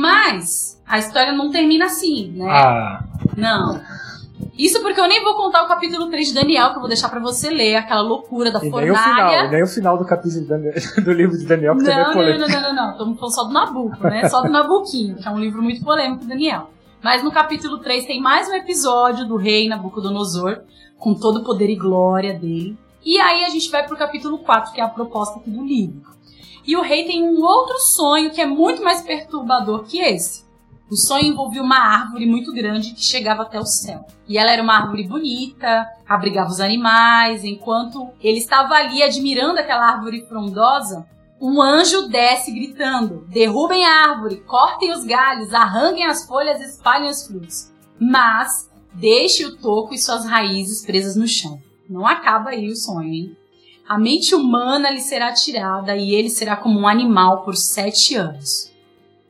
[0.00, 2.46] Mas a história não termina assim, né?
[2.50, 3.02] Ah,
[3.34, 3.80] Não.
[4.58, 7.08] Isso porque eu nem vou contar o capítulo 3 de Daniel, que eu vou deixar
[7.08, 9.50] pra você ler, aquela loucura da e nem o final, fornalha.
[9.50, 12.06] nem o final do capítulo de Daniel- do livro de Daniel, que também é Não,
[12.08, 12.40] não, polêmico.
[12.50, 12.90] não, não, não, não.
[12.92, 14.28] Estamos falando só do Nabucco, né?
[14.28, 16.70] Só do Nabuquinho, que é um livro muito polêmico do Daniel.
[17.02, 20.60] Mas no capítulo 3 tem mais um episódio do rei Nabucodonosor,
[20.98, 22.76] com todo o poder e glória dele.
[23.04, 26.15] E aí a gente vai pro capítulo 4, que é a proposta aqui do livro.
[26.66, 30.44] E o rei tem um outro sonho que é muito mais perturbador que esse.
[30.90, 34.04] O sonho envolvia uma árvore muito grande que chegava até o céu.
[34.28, 37.44] E ela era uma árvore bonita, abrigava os animais.
[37.44, 41.06] Enquanto ele estava ali admirando aquela árvore frondosa,
[41.40, 47.26] um anjo desce gritando: Derrubem a árvore, cortem os galhos, arranquem as folhas, espalhem os
[47.26, 47.72] frutos.
[48.00, 51.60] Mas deixe o toco e suas raízes presas no chão.
[51.88, 53.36] Não acaba aí o sonho, hein?
[53.88, 58.72] A mente humana lhe será tirada e ele será como um animal por sete anos.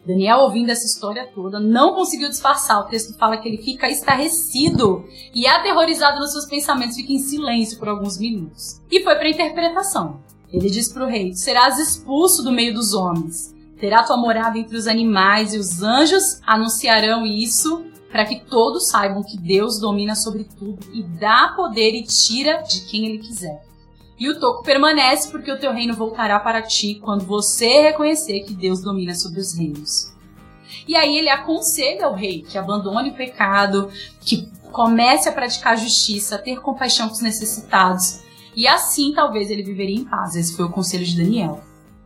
[0.07, 2.81] Daniel, ouvindo essa história toda, não conseguiu disfarçar.
[2.81, 7.79] O texto fala que ele fica estarrecido e aterrorizado nos seus pensamentos, fica em silêncio
[7.79, 8.81] por alguns minutos.
[8.91, 10.21] E foi para a interpretação.
[10.51, 14.77] Ele diz para o rei: Serás expulso do meio dos homens, terá tua morada entre
[14.77, 20.45] os animais, e os anjos anunciarão isso para que todos saibam que Deus domina sobre
[20.45, 23.67] tudo e dá poder e tira de quem ele quiser.
[24.19, 28.55] E o toco permanece porque o teu reino voltará para ti quando você reconhecer que
[28.55, 30.13] Deus domina sobre os reinos.
[30.89, 36.37] E aí ele aconselha o rei que abandone o pecado, que comece a praticar justiça,
[36.37, 38.21] a ter compaixão com os necessitados.
[38.55, 40.35] E assim talvez ele viveria em paz.
[40.35, 41.61] Esse foi o conselho de Daniel.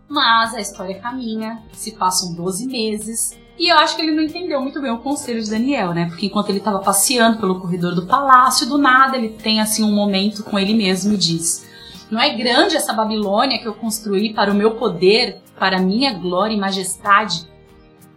[0.09, 4.61] Mas a história caminha, se passam 12 meses, e eu acho que ele não entendeu
[4.61, 6.07] muito bem o conselho de Daniel, né?
[6.07, 9.95] Porque enquanto ele estava passeando pelo corredor do palácio, do nada ele tem assim um
[9.95, 11.69] momento com ele mesmo e diz:
[12.11, 16.13] não é grande essa Babilônia que eu construí para o meu poder, para a minha
[16.13, 17.49] glória e majestade?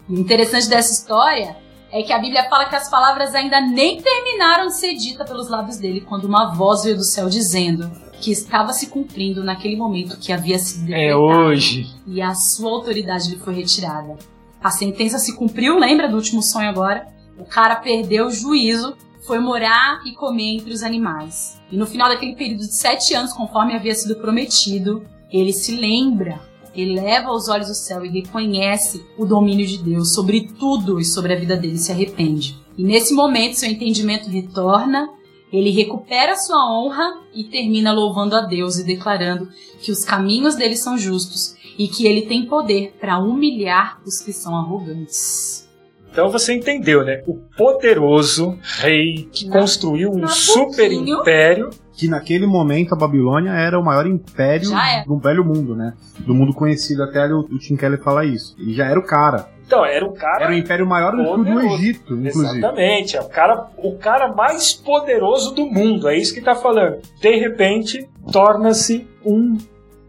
[0.10, 1.56] O interessante dessa história
[1.92, 5.48] é que a Bíblia fala que as palavras ainda nem terminaram de ser ditas pelos
[5.48, 10.18] lábios dele quando uma voz veio do céu dizendo que estava se cumprindo naquele momento
[10.18, 11.12] que havia sido decretado.
[11.12, 11.88] É hoje.
[12.08, 14.18] E a sua autoridade lhe foi retirada.
[14.64, 17.08] A sentença se cumpriu, lembra do último sonho agora?
[17.38, 18.96] O cara perdeu o juízo
[19.26, 21.60] foi morar e comer entre os animais.
[21.72, 26.42] E no final daquele período de sete anos, conforme havia sido prometido, ele se lembra,
[26.76, 31.34] eleva os olhos ao céu e reconhece o domínio de Deus sobre tudo e sobre
[31.34, 32.58] a vida dele se arrepende.
[32.78, 35.10] E nesse momento seu entendimento retorna,
[35.52, 39.50] ele recupera sua honra e termina louvando a Deus e declarando
[39.82, 44.34] que os caminhos dele são justos e que ele tem poder para humilhar os que
[44.34, 45.70] são arrogantes.
[46.14, 47.24] Então você entendeu, né?
[47.26, 51.20] O poderoso rei que na, construiu um super pouquinho.
[51.20, 51.70] império.
[51.92, 55.04] Que naquele momento a Babilônia era o maior império é.
[55.06, 55.94] do velho mundo, né?
[56.20, 58.56] Do mundo conhecido, até o, o Tim Keller fala isso.
[58.60, 59.50] Ele já era o cara.
[59.66, 60.44] Então, era o cara.
[60.44, 62.60] Era o império maior do, do Egito, inclusive.
[62.60, 67.00] Exatamente, é o cara, o cara mais poderoso do mundo, é isso que tá falando.
[67.20, 69.58] De repente, torna-se um.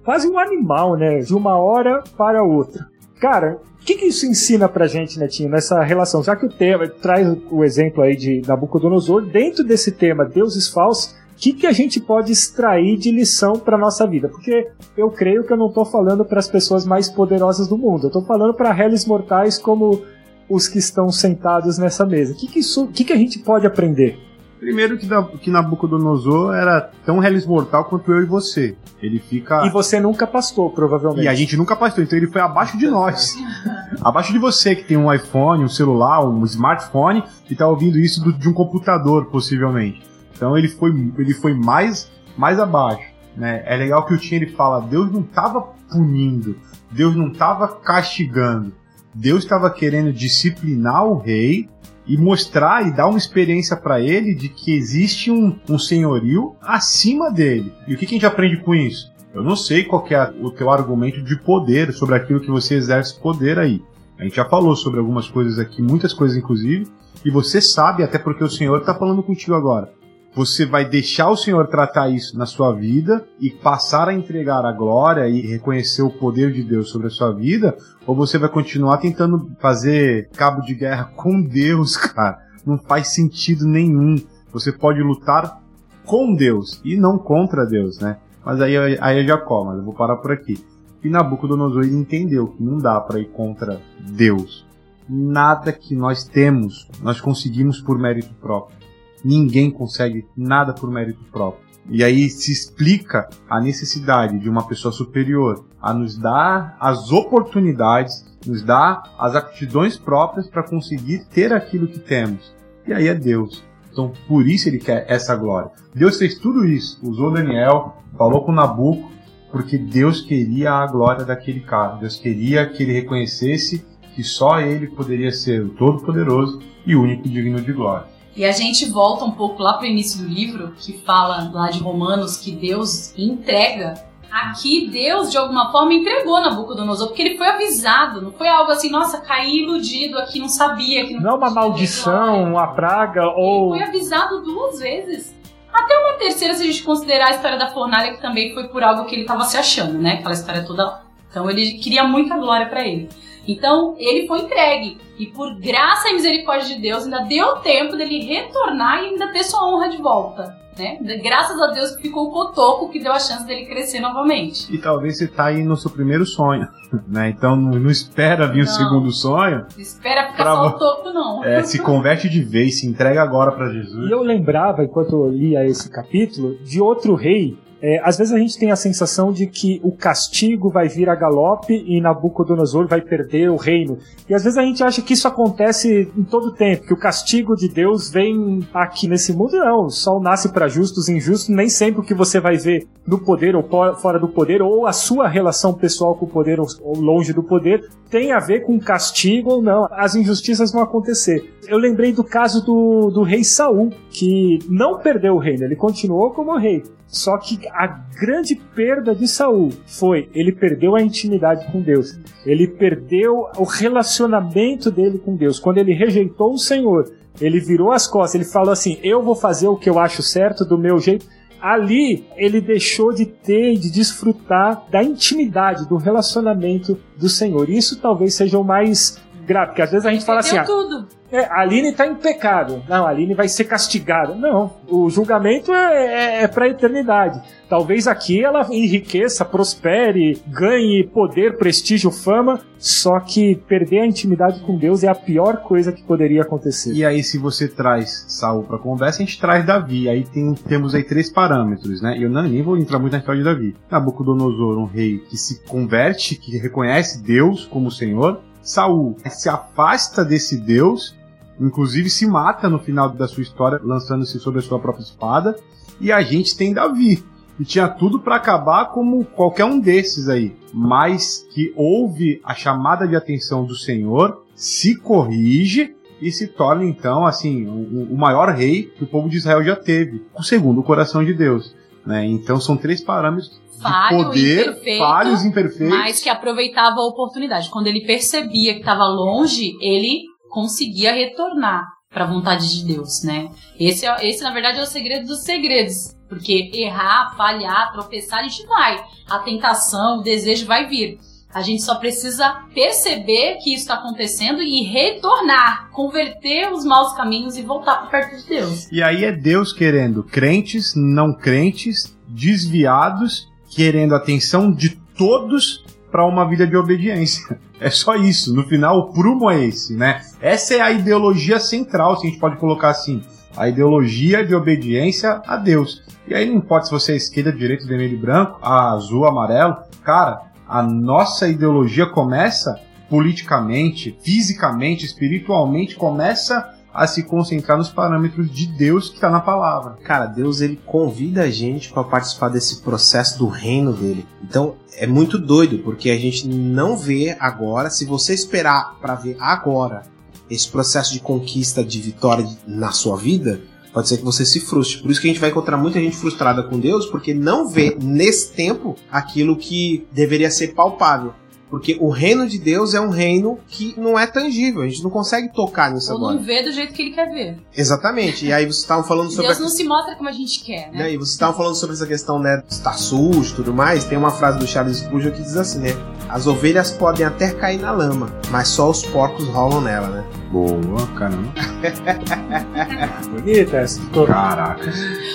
[0.05, 1.21] quase um animal, né?
[1.21, 2.87] De uma hora para outra.
[3.25, 6.23] Cara, o que, que isso ensina pra gente, Netinho, nessa relação?
[6.23, 11.13] Já que o tema traz o exemplo aí de Nabucodonosor, dentro desse tema deuses falsos,
[11.13, 14.29] o que, que a gente pode extrair de lição para nossa vida?
[14.29, 18.05] Porque eu creio que eu não estou falando para as pessoas mais poderosas do mundo,
[18.05, 20.05] eu estou falando para réis mortais como
[20.47, 22.35] os que estão sentados nessa mesa.
[22.35, 22.61] O que, que,
[22.93, 24.19] que, que a gente pode aprender?
[24.65, 25.07] Primeiro que,
[25.41, 28.75] que Nabucodonosor era tão reles mortal quanto eu e você.
[29.03, 29.67] Ele fica.
[29.67, 31.27] E você nunca pastou, provavelmente.
[31.27, 33.37] E a gente nunca pastou, então ele foi abaixo de nós.
[34.01, 38.25] abaixo de você, que tem um iPhone, um celular, um smartphone, e tá ouvindo isso
[38.25, 40.03] do, de um computador, possivelmente.
[40.35, 43.05] Então ele foi, ele foi mais, mais abaixo.
[43.37, 43.63] Né?
[43.67, 45.61] É legal que o Tim ele fala: Deus não estava
[45.93, 46.57] punindo,
[46.91, 48.73] Deus não estava castigando.
[49.15, 51.69] Deus estava querendo disciplinar o rei
[52.07, 57.31] e mostrar e dar uma experiência para ele de que existe um, um senhorio acima
[57.31, 57.73] dele.
[57.87, 59.13] E o que, que a gente aprende com isso?
[59.33, 63.19] Eu não sei qual é o teu argumento de poder sobre aquilo que você exerce
[63.19, 63.83] poder aí.
[64.19, 66.87] A gente já falou sobre algumas coisas aqui, muitas coisas inclusive,
[67.25, 69.93] e você sabe, até porque o Senhor está falando contigo agora.
[70.35, 74.73] Você vai deixar o Senhor tratar isso na sua vida e passar a entregar a
[74.73, 77.77] glória e reconhecer o poder de Deus sobre a sua vida?
[78.05, 82.41] Ou você vai continuar tentando fazer cabo de guerra com Deus, cara?
[82.67, 84.17] Não faz sentido nenhum.
[84.53, 85.63] Você pode lutar
[86.05, 88.17] com Deus e não contra Deus, né?
[88.45, 90.59] Mas aí, aí é Jacó, mas eu vou parar por aqui.
[91.05, 94.67] E Nabucodonosor entendeu que não dá para ir contra Deus.
[95.09, 98.84] Nada que nós temos, nós conseguimos por mérito próprio
[99.25, 101.65] ninguém consegue nada por mérito próprio.
[101.89, 108.25] E aí se explica a necessidade de uma pessoa superior a nos dar as oportunidades,
[108.47, 112.55] nos dar as aptidões próprias para conseguir ter aquilo que temos.
[112.87, 113.63] E aí é Deus.
[113.93, 115.71] Então, por isso ele quer essa glória.
[115.95, 119.11] Deus fez tudo isso, usou Daniel, falou com Nabucco,
[119.53, 121.97] porque Deus queria a glória daquele cara.
[121.97, 127.61] Deus queria que ele reconhecesse que só ele poderia ser o Todo-Poderoso e único digno
[127.61, 128.14] de glória.
[128.37, 131.71] E a gente volta um pouco lá para o início do livro, que fala lá
[131.71, 133.95] de Romanos que Deus entrega.
[134.31, 138.21] Aqui Deus, de alguma forma, entregou Nabucodonosor, porque ele foi avisado.
[138.21, 141.51] Não foi algo assim, nossa, caí iludido aqui, não sabia que não Não é uma
[141.51, 143.77] maldição, uma praga ou.
[143.77, 145.33] Ele foi avisado duas vezes.
[145.73, 148.83] Até uma terceira, se a gente considerar a história da fornalha, que também foi por
[148.83, 150.15] algo que ele estava se achando, né?
[150.15, 151.03] Aquela história toda lá.
[151.31, 153.09] Então ele queria muita glória para ele.
[153.47, 154.99] Então ele foi entregue.
[155.19, 159.45] E por graça e misericórdia de Deus, ainda deu tempo dele retornar e ainda ter
[159.45, 160.65] sua honra de volta.
[160.77, 160.99] Né?
[161.23, 164.75] Graças a Deus ficou o cotoco que deu a chance dele crescer novamente.
[164.75, 166.67] E talvez você tá aí no seu primeiro sonho,
[167.07, 167.29] né?
[167.29, 168.73] Então não, não espera vir o Não.
[168.73, 169.67] segundo sonho.
[169.73, 171.45] Não espera ficar Pra só o topo, não.
[171.47, 174.09] É, se converte de vez, se entrega agora para Jesus.
[174.09, 177.57] E eu lembrava, enquanto eu lia esse capítulo, de outro rei.
[177.87, 181.15] É, às vezes a gente tem a sensação de que o castigo vai vir a
[181.15, 183.99] galope e Nabucodonosor vai perder o reino.
[184.27, 187.55] E às vezes a gente acha que isso acontece em todo tempo, que o castigo
[187.55, 189.59] de Deus vem aqui nesse mundo.
[189.59, 191.51] Não, o sol nasce para justos e injustos.
[191.51, 193.63] Nem sempre o que você vai ver no poder ou
[193.97, 197.43] fora do poder, ou a sua relação pessoal com o poder ou ou longe do
[197.43, 199.87] poder, tem a ver com castigo ou não.
[199.91, 201.53] As injustiças vão acontecer.
[201.69, 206.31] Eu lembrei do caso do, do rei Saul, que não perdeu o reino, ele continuou
[206.31, 206.83] como rei.
[207.15, 212.19] Só que a grande perda de Saul foi ele perdeu a intimidade com Deus.
[212.45, 215.61] Ele perdeu o relacionamento dele com Deus.
[215.61, 217.09] Quando ele rejeitou o Senhor,
[217.41, 220.65] ele virou as costas, ele falou assim: "Eu vou fazer o que eu acho certo
[220.65, 221.25] do meu jeito".
[221.61, 227.71] Ali ele deixou de ter e de desfrutar da intimidade, do relacionamento do Senhor.
[227.71, 231.07] Isso talvez seja o mais grave, porque às vezes a gente fala assim: ah, tudo.
[231.31, 232.83] é, a Aline está em pecado.
[232.89, 234.35] Não, a Aline vai ser castigada.
[234.35, 237.41] Não, o julgamento é, é, para a eternidade.
[237.69, 244.77] Talvez aqui ela enriqueça, prospere, ganhe poder, prestígio, fama, só que perder a intimidade com
[244.77, 246.93] Deus é a pior coisa que poderia acontecer.
[246.93, 250.09] E aí, se você traz Saul pra conversa, a gente traz Davi.
[250.09, 252.17] Aí tem, temos aí três parâmetros, né?
[252.19, 253.77] Eu não, nem vou entrar muito na história de Davi.
[253.91, 258.41] Nabucodonosor, um rei que se converte, que reconhece Deus como Senhor.
[258.65, 261.15] Saul se afasta desse Deus,
[261.61, 265.55] inclusive se mata no final da sua história, lançando-se sobre a sua própria espada.
[266.01, 267.23] E a gente tem Davi,
[267.57, 273.07] que tinha tudo para acabar como qualquer um desses aí, mas que ouve a chamada
[273.07, 278.85] de atenção do Senhor, se corrige e se torna então assim o, o maior rei
[278.85, 281.75] que o povo de Israel já teve, segundo o coração de Deus.
[282.05, 282.27] Né?
[282.27, 285.89] Então são três parâmetros Falho, de poder, imperfeito, falhos, imperfeitos.
[285.99, 287.71] mas que aproveitava a oportunidade.
[287.71, 293.49] Quando ele percebia que estava longe, ele conseguia retornar para a vontade de Deus, né?
[293.79, 296.15] Esse, é- esse, na verdade, é o segredo dos segredos.
[296.29, 299.05] Porque errar, falhar, tropeçar, a gente vai.
[299.29, 301.19] A tentação, o desejo vai vir.
[301.53, 307.57] A gente só precisa perceber que isso está acontecendo e retornar, converter os maus caminhos
[307.57, 308.91] e voltar para perto de Deus.
[308.91, 316.25] E aí é Deus querendo crentes, não crentes, desviados, querendo a atenção de todos para
[316.25, 317.59] uma vida de obediência.
[317.81, 318.55] É só isso.
[318.55, 320.21] No final, o prumo é esse, né?
[320.41, 323.23] Essa é a ideologia central, se a gente pode colocar assim.
[323.57, 326.03] A ideologia de obediência a Deus.
[326.27, 329.77] E aí não importa se você é esquerda, direita, vermelho e branco, azul, amarelo.
[330.03, 338.67] Cara, a nossa ideologia começa politicamente, fisicamente, espiritualmente, começa a se concentrar nos parâmetros de
[338.67, 339.99] Deus que está na palavra.
[340.05, 344.25] Cara, Deus ele convida a gente para participar desse processo do reino dele.
[344.43, 347.91] Então é muito doido porque a gente não vê agora.
[347.91, 350.03] Se você esperar para ver agora
[350.49, 353.61] esse processo de conquista, de vitória na sua vida,
[353.93, 355.03] pode ser que você se frustre.
[355.03, 357.97] Por isso que a gente vai encontrar muita gente frustrada com Deus porque não vê
[358.01, 361.35] nesse tempo aquilo que deveria ser palpável.
[361.75, 365.11] Porque o reino de Deus é um reino que não é tangível, a gente não
[365.11, 366.35] consegue tocar nisso Ou agora.
[366.37, 367.57] não vê do jeito que ele quer ver.
[367.77, 368.47] Exatamente.
[368.47, 370.93] E aí vocês estavam falando sobre Deus a não se mostra como a gente quer,
[370.93, 370.99] né?
[370.99, 371.13] né?
[371.13, 374.05] E vocês estavam falando sobre essa questão, né, estar sujo e tudo mais.
[374.05, 375.91] Tem uma frase do Charles Spurgeon que diz assim, né?
[376.29, 380.25] As ovelhas podem até cair na lama, mas só os porcos rolam nela, né?
[380.53, 381.53] Boa, caramba.
[383.31, 384.01] Bonita essa.
[384.13, 384.93] Tô- Caraca.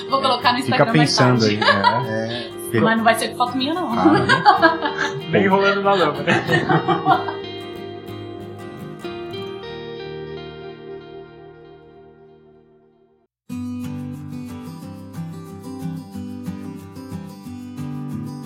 [0.10, 1.60] Vou colocar no Fica Instagram mais pensando aí.
[2.08, 2.60] É.
[2.80, 3.94] Mas não vai ser foto minha, não.
[3.96, 5.19] Caramba.
[5.32, 6.24] Bem rolando na lama?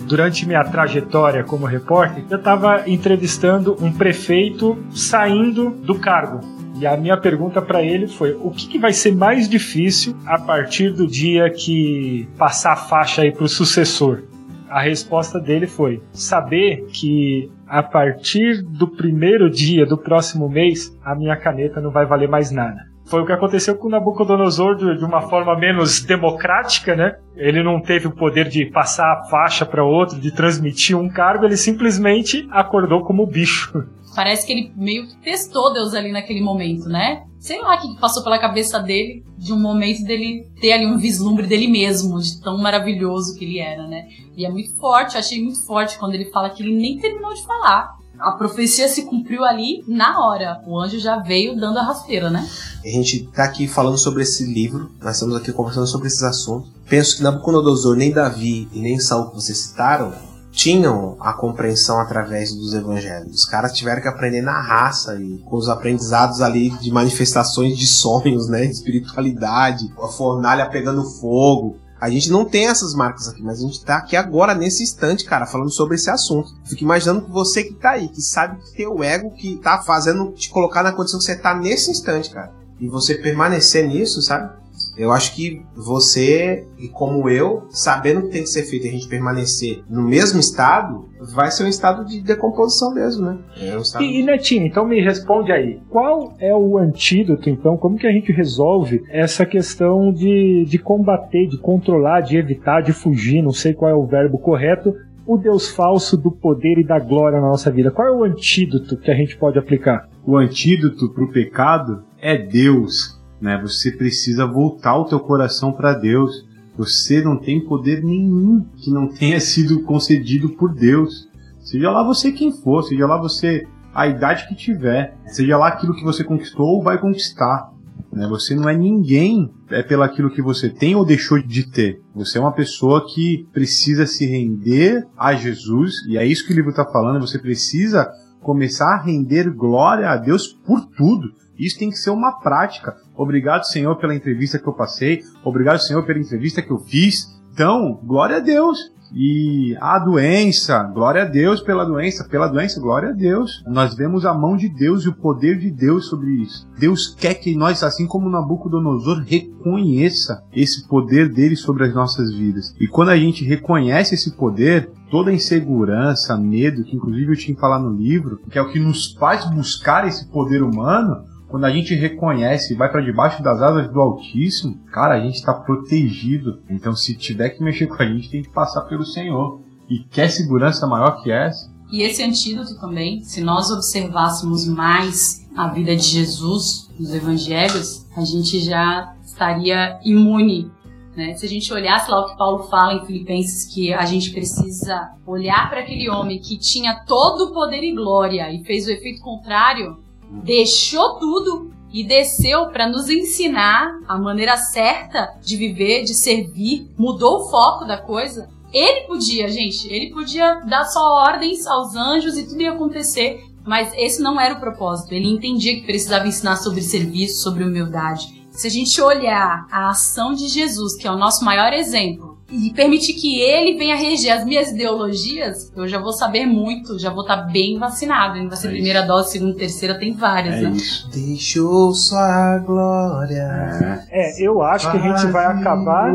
[0.06, 6.40] Durante minha trajetória como repórter, eu estava entrevistando um prefeito saindo do cargo.
[6.78, 10.38] E a minha pergunta para ele foi: o que, que vai ser mais difícil a
[10.38, 14.22] partir do dia que passar a faixa aí para o sucessor?
[14.68, 21.14] A resposta dele foi saber que a partir do primeiro dia do próximo mês, a
[21.14, 22.94] minha caneta não vai valer mais nada.
[23.06, 27.16] Foi o que aconteceu com Nabucodonosor de, de uma forma menos democrática, né?
[27.36, 31.44] Ele não teve o poder de passar a faixa para outro, de transmitir um cargo,
[31.44, 33.84] ele simplesmente acordou como bicho.
[34.14, 37.24] Parece que ele meio que testou Deus ali naquele momento, né?
[37.38, 40.96] Sei lá o que passou pela cabeça dele de um momento dele ter ali um
[40.96, 44.06] vislumbre dele mesmo, de tão maravilhoso que ele era, né?
[44.36, 47.34] E é muito forte, eu achei muito forte quando ele fala que ele nem terminou
[47.34, 47.98] de falar.
[48.18, 50.62] A profecia se cumpriu ali na hora.
[50.66, 52.48] O anjo já veio dando a rasteira, né?
[52.84, 56.70] A gente tá aqui falando sobre esse livro, nós estamos aqui conversando sobre esses assuntos.
[56.88, 60.12] Penso que Nabucodonosor, nem Davi e nem Saul que vocês citaram,
[60.54, 63.34] tinham a compreensão através dos evangelhos.
[63.34, 67.86] Os caras tiveram que aprender na raça e com os aprendizados ali de manifestações de
[67.86, 71.76] sonhos, né, espiritualidade, a fornalha pegando fogo.
[72.00, 75.24] A gente não tem essas marcas aqui, mas a gente tá aqui agora, nesse instante,
[75.24, 76.50] cara, falando sobre esse assunto.
[76.64, 79.82] Fico imaginando que você que tá aí, que sabe que tem o ego que tá
[79.82, 82.52] fazendo te colocar na condição que você tá nesse instante, cara.
[82.78, 84.52] E você permanecer nisso, sabe?
[84.96, 88.88] Eu acho que você, e como eu, sabendo o que tem que ser feito e
[88.88, 93.38] a gente permanecer no mesmo estado, vai ser um estado de decomposição mesmo, né?
[93.60, 94.04] É um estado...
[94.04, 95.80] e, e Netinho, então me responde aí.
[95.88, 97.76] Qual é o antídoto, então?
[97.76, 102.92] Como que a gente resolve essa questão de, de combater, de controlar, de evitar, de
[102.92, 104.94] fugir, não sei qual é o verbo correto,
[105.26, 107.90] o Deus falso do poder e da glória na nossa vida?
[107.90, 110.08] Qual é o antídoto que a gente pode aplicar?
[110.26, 113.13] O antídoto para o pecado é Deus
[113.44, 113.60] né?
[113.60, 116.48] Você precisa voltar o teu coração para Deus.
[116.78, 121.28] Você não tem poder nenhum que não tenha sido concedido por Deus.
[121.60, 125.94] Seja lá você quem for, seja lá você a idade que tiver, seja lá aquilo
[125.94, 127.70] que você conquistou ou vai conquistar.
[128.10, 128.26] Né?
[128.28, 132.00] Você não é ninguém é pelo aquilo que você tem ou deixou de ter.
[132.14, 136.56] Você é uma pessoa que precisa se render a Jesus, e é isso que o
[136.56, 137.20] livro está falando.
[137.20, 141.34] Você precisa começar a render glória a Deus por tudo.
[141.58, 143.03] Isso tem que ser uma prática.
[143.16, 145.20] Obrigado, Senhor, pela entrevista que eu passei.
[145.44, 147.34] Obrigado, Senhor, pela entrevista que eu fiz.
[147.52, 148.94] Então, glória a Deus.
[149.16, 153.62] E a doença, glória a Deus pela doença, pela doença, glória a Deus.
[153.64, 156.66] Nós vemos a mão de Deus e o poder de Deus sobre isso.
[156.76, 162.74] Deus quer que nós, assim como Nabucodonosor, reconheça esse poder dele sobre as nossas vidas.
[162.80, 167.60] E quando a gente reconhece esse poder, toda insegurança, medo, que inclusive eu tinha que
[167.60, 171.24] falar no livro, que é o que nos faz buscar esse poder humano,
[171.54, 175.36] quando a gente reconhece e vai para debaixo das asas do Altíssimo, cara, a gente
[175.36, 176.60] está protegido.
[176.68, 179.60] Então, se tiver que mexer com a gente, tem que passar pelo Senhor.
[179.88, 181.72] E quer segurança maior que essa?
[181.92, 188.24] E esse antídoto também, se nós observássemos mais a vida de Jesus nos evangelhos, a
[188.24, 190.72] gente já estaria imune.
[191.16, 191.34] Né?
[191.34, 195.12] Se a gente olhasse lá o que Paulo fala em Filipenses, que a gente precisa
[195.24, 199.22] olhar para aquele homem que tinha todo o poder e glória e fez o efeito
[199.22, 206.90] contrário, deixou tudo e desceu para nos ensinar a maneira certa de viver, de servir,
[206.98, 208.48] mudou o foco da coisa.
[208.72, 213.92] Ele podia, gente, ele podia dar só ordens aos anjos e tudo ia acontecer, mas
[213.96, 215.12] esse não era o propósito.
[215.12, 218.44] Ele entendia que precisava ensinar sobre serviço, sobre humildade.
[218.50, 222.72] Se a gente olhar a ação de Jesus, que é o nosso maior exemplo, e
[222.72, 227.22] permitir que ele venha reger as minhas ideologias, eu já vou saber muito, já vou
[227.22, 228.38] estar tá bem vacinado.
[228.38, 229.08] Não vai ser é primeira isso.
[229.08, 230.70] dose, segunda, terceira, tem várias, é né?
[230.70, 231.10] Isso.
[231.10, 234.04] Deixou sua glória.
[234.10, 236.14] É, eu acho que a gente vai acabar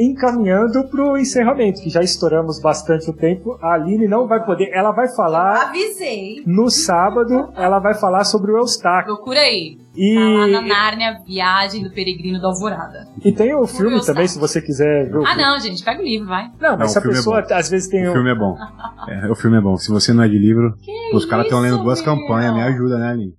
[0.00, 3.58] encaminhando pro encerramento, que já estouramos bastante o tempo.
[3.60, 5.56] A Aline não vai poder, ela vai falar.
[5.56, 6.42] Eu avisei.
[6.46, 9.14] No sábado, ela vai falar sobre o Eustáquio.
[9.14, 9.78] Procura aí.
[9.94, 10.14] E...
[10.14, 13.08] Tá lá na Nárnia, Viagem do Peregrino da Alvorada.
[13.22, 16.04] E tem o filme também, se você quiser ver o Ah, não, gente, pega o
[16.04, 16.44] livro, vai.
[16.60, 18.10] Não, mas não, se a é pessoa é às vezes tem o...
[18.10, 18.56] O filme é bom.
[19.08, 19.76] É, o filme é bom.
[19.78, 22.98] Se você não é de livro, que os caras estão lendo duas campanhas, me ajuda,
[22.98, 23.32] né, Aline?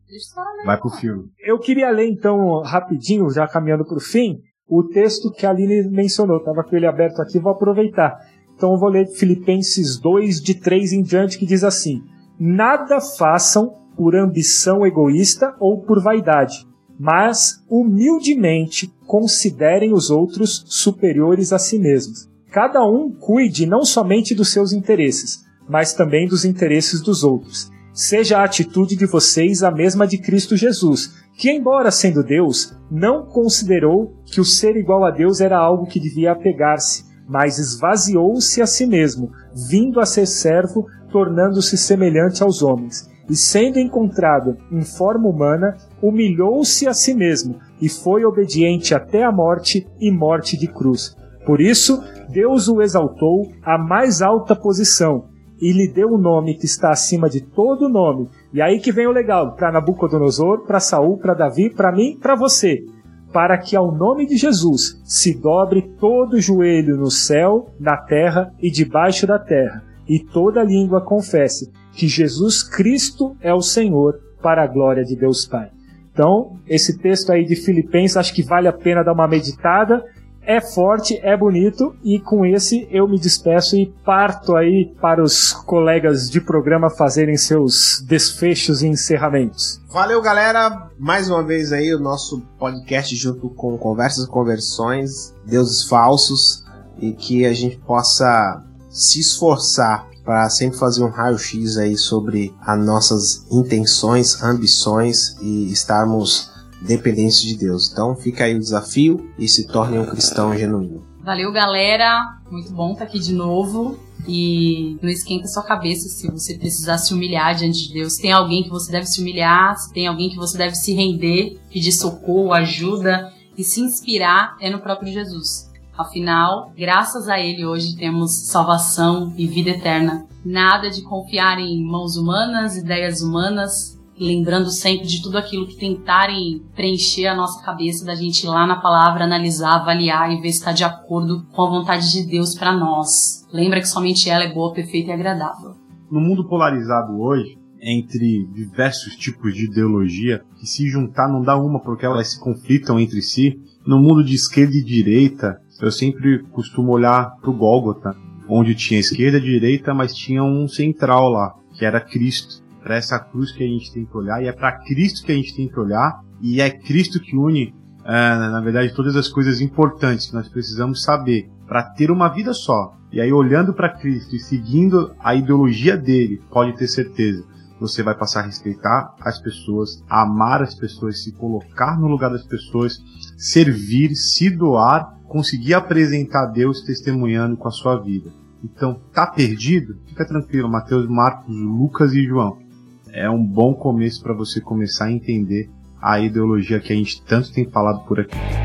[0.65, 1.25] Vai pro filme.
[1.39, 4.39] Eu queria ler, então, rapidinho, já caminhando pro fim,
[4.71, 6.39] o texto que a Aline mencionou.
[6.39, 8.17] Tava com ele aberto aqui, vou aproveitar.
[8.55, 12.01] Então eu vou ler Filipenses 2, de 3 em diante, que diz assim:
[12.39, 16.65] Nada façam por ambição egoísta ou por vaidade,
[16.97, 22.29] mas humildemente considerem os outros superiores a si mesmos.
[22.49, 27.69] Cada um cuide não somente dos seus interesses, mas também dos interesses dos outros.
[27.93, 33.25] Seja a atitude de vocês a mesma de Cristo Jesus, que, embora sendo Deus, não
[33.25, 38.67] considerou que o ser igual a Deus era algo que devia apegar-se, mas esvaziou-se a
[38.67, 39.31] si mesmo,
[39.69, 46.85] vindo a ser servo, tornando-se semelhante aos homens e sendo encontrado em forma humana, humilhou-se
[46.85, 51.15] a si mesmo e foi obediente até a morte e morte de cruz.
[51.45, 55.29] Por isso, Deus o exaltou à mais alta posição
[55.61, 58.27] e lhe deu o um nome que está acima de todo nome.
[58.53, 62.35] E aí que vem o legal, para Nabucodonosor, para Saul, para Davi, para mim, para
[62.35, 62.83] você,
[63.31, 68.51] para que ao nome de Jesus se dobre todo o joelho no céu, na terra
[68.61, 74.63] e debaixo da terra, e toda língua confesse que Jesus Cristo é o Senhor, para
[74.63, 75.69] a glória de Deus Pai.
[76.11, 80.03] Então, esse texto aí de Filipenses, acho que vale a pena dar uma meditada
[80.43, 85.53] é forte, é bonito e com esse eu me despeço e parto aí para os
[85.53, 89.81] colegas de programa fazerem seus desfechos e encerramentos.
[89.89, 90.89] Valeu, galera!
[90.97, 96.63] Mais uma vez aí o nosso podcast junto com Conversas e Conversões, Deuses Falsos,
[96.97, 102.79] e que a gente possa se esforçar para sempre fazer um raio-x aí sobre as
[102.79, 106.50] nossas intenções, ambições e estarmos
[106.81, 107.91] dependência de Deus.
[107.91, 111.05] Então fica aí o desafio e se torne um cristão genuíno.
[111.23, 112.39] Valeu, galera.
[112.49, 113.97] Muito bom estar aqui de novo.
[114.27, 118.17] E não esquenta sua cabeça se você precisar se humilhar diante de Deus.
[118.17, 121.59] Tem alguém que você deve se humilhar, se tem alguém que você deve se render,
[121.71, 125.69] pedir socorro, ajuda e se inspirar, é no próprio Jesus.
[125.97, 130.25] Afinal, graças a Ele hoje temos salvação e vida eterna.
[130.43, 136.61] Nada de confiar em mãos humanas, ideias humanas, lembrando sempre de tudo aquilo que tentarem
[136.75, 140.59] preencher a nossa cabeça, da gente ir lá na palavra, analisar, avaliar e ver se
[140.59, 143.47] está de acordo com a vontade de Deus para nós.
[143.51, 145.75] Lembra que somente ela é boa, perfeita e agradável.
[146.11, 151.79] No mundo polarizado hoje, entre diversos tipos de ideologia, que se juntar não dá uma
[151.79, 156.91] porque elas se conflitam entre si, no mundo de esquerda e direita, eu sempre costumo
[156.91, 158.15] olhar para o Gólgota,
[158.47, 163.19] onde tinha esquerda e direita, mas tinha um central lá, que era Cristo para essa
[163.19, 165.67] cruz que a gente tem que olhar e é para Cristo que a gente tem
[165.67, 167.73] que olhar e é Cristo que une,
[168.03, 172.53] é, na verdade, todas as coisas importantes que nós precisamos saber para ter uma vida
[172.53, 172.95] só.
[173.11, 177.45] E aí, olhando para Cristo e seguindo a ideologia dele, pode ter certeza,
[177.79, 182.31] você vai passar a respeitar as pessoas, a amar as pessoas, se colocar no lugar
[182.31, 182.97] das pessoas,
[183.37, 188.31] servir, se doar, conseguir apresentar Deus testemunhando com a sua vida.
[188.63, 189.97] Então, tá perdido?
[190.07, 192.70] Fica tranquilo, Mateus, Marcos, Lucas e João
[193.13, 195.69] é um bom começo para você começar a entender
[196.01, 198.60] a ideologia que a gente tanto tem falado por aqui.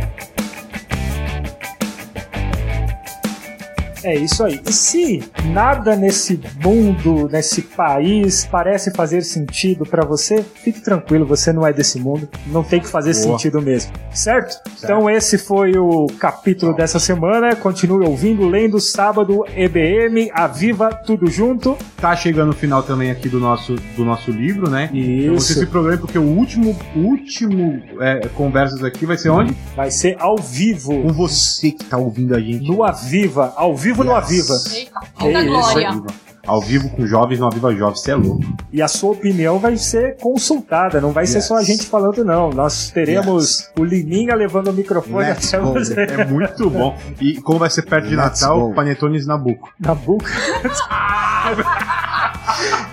[4.07, 4.61] É isso aí.
[4.65, 11.53] E se nada nesse mundo, nesse país, parece fazer sentido para você, fique tranquilo, você
[11.53, 13.37] não é desse mundo, não tem que fazer Boa.
[13.37, 14.53] sentido mesmo, certo?
[14.53, 14.85] certo?
[14.85, 17.57] Então esse foi o capítulo dessa semana.
[17.57, 21.77] Continue ouvindo, lendo sábado EBM, a Viva tudo junto.
[22.01, 24.89] Tá chegando o final também aqui do nosso do nosso livro, né?
[24.93, 25.21] Isso.
[25.21, 29.57] Então você se programa porque o último último é, conversas aqui vai ser onde?
[29.75, 31.03] Vai ser ao vivo.
[31.03, 32.69] Com você que tá ouvindo a gente.
[32.69, 34.07] No Aviva, ao vivo vivo yes.
[34.07, 34.55] no Aviva.
[34.75, 36.03] Eita, glória.
[36.47, 38.45] Ao vivo com jovens no Aviva Jovens, você é louco.
[38.73, 41.33] E a sua opinião vai ser consultada, não vai yes.
[41.33, 42.51] ser só a gente falando, não.
[42.51, 43.73] Nós teremos yes.
[43.77, 45.73] o Liminha levando o microfone Let's até go.
[45.73, 46.03] você.
[46.03, 46.97] É muito bom.
[47.21, 48.75] E como vai ser perto de Let's Natal, go.
[48.75, 49.73] Panetones Nabuco.
[49.81, 50.25] Nabuco?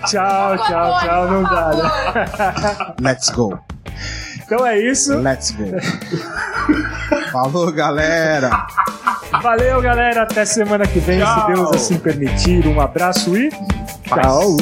[0.08, 2.95] tchau, tchau, tchau, não dá, né?
[2.99, 3.60] Let's go.
[4.43, 5.16] Então é isso.
[5.20, 5.66] Let's go.
[7.32, 8.66] Falou, galera.
[9.42, 10.24] Valeu, galera.
[10.24, 11.42] Até semana que vem, Tchau.
[11.42, 12.68] se Deus assim permitir.
[12.68, 14.58] Um abraço e tchau.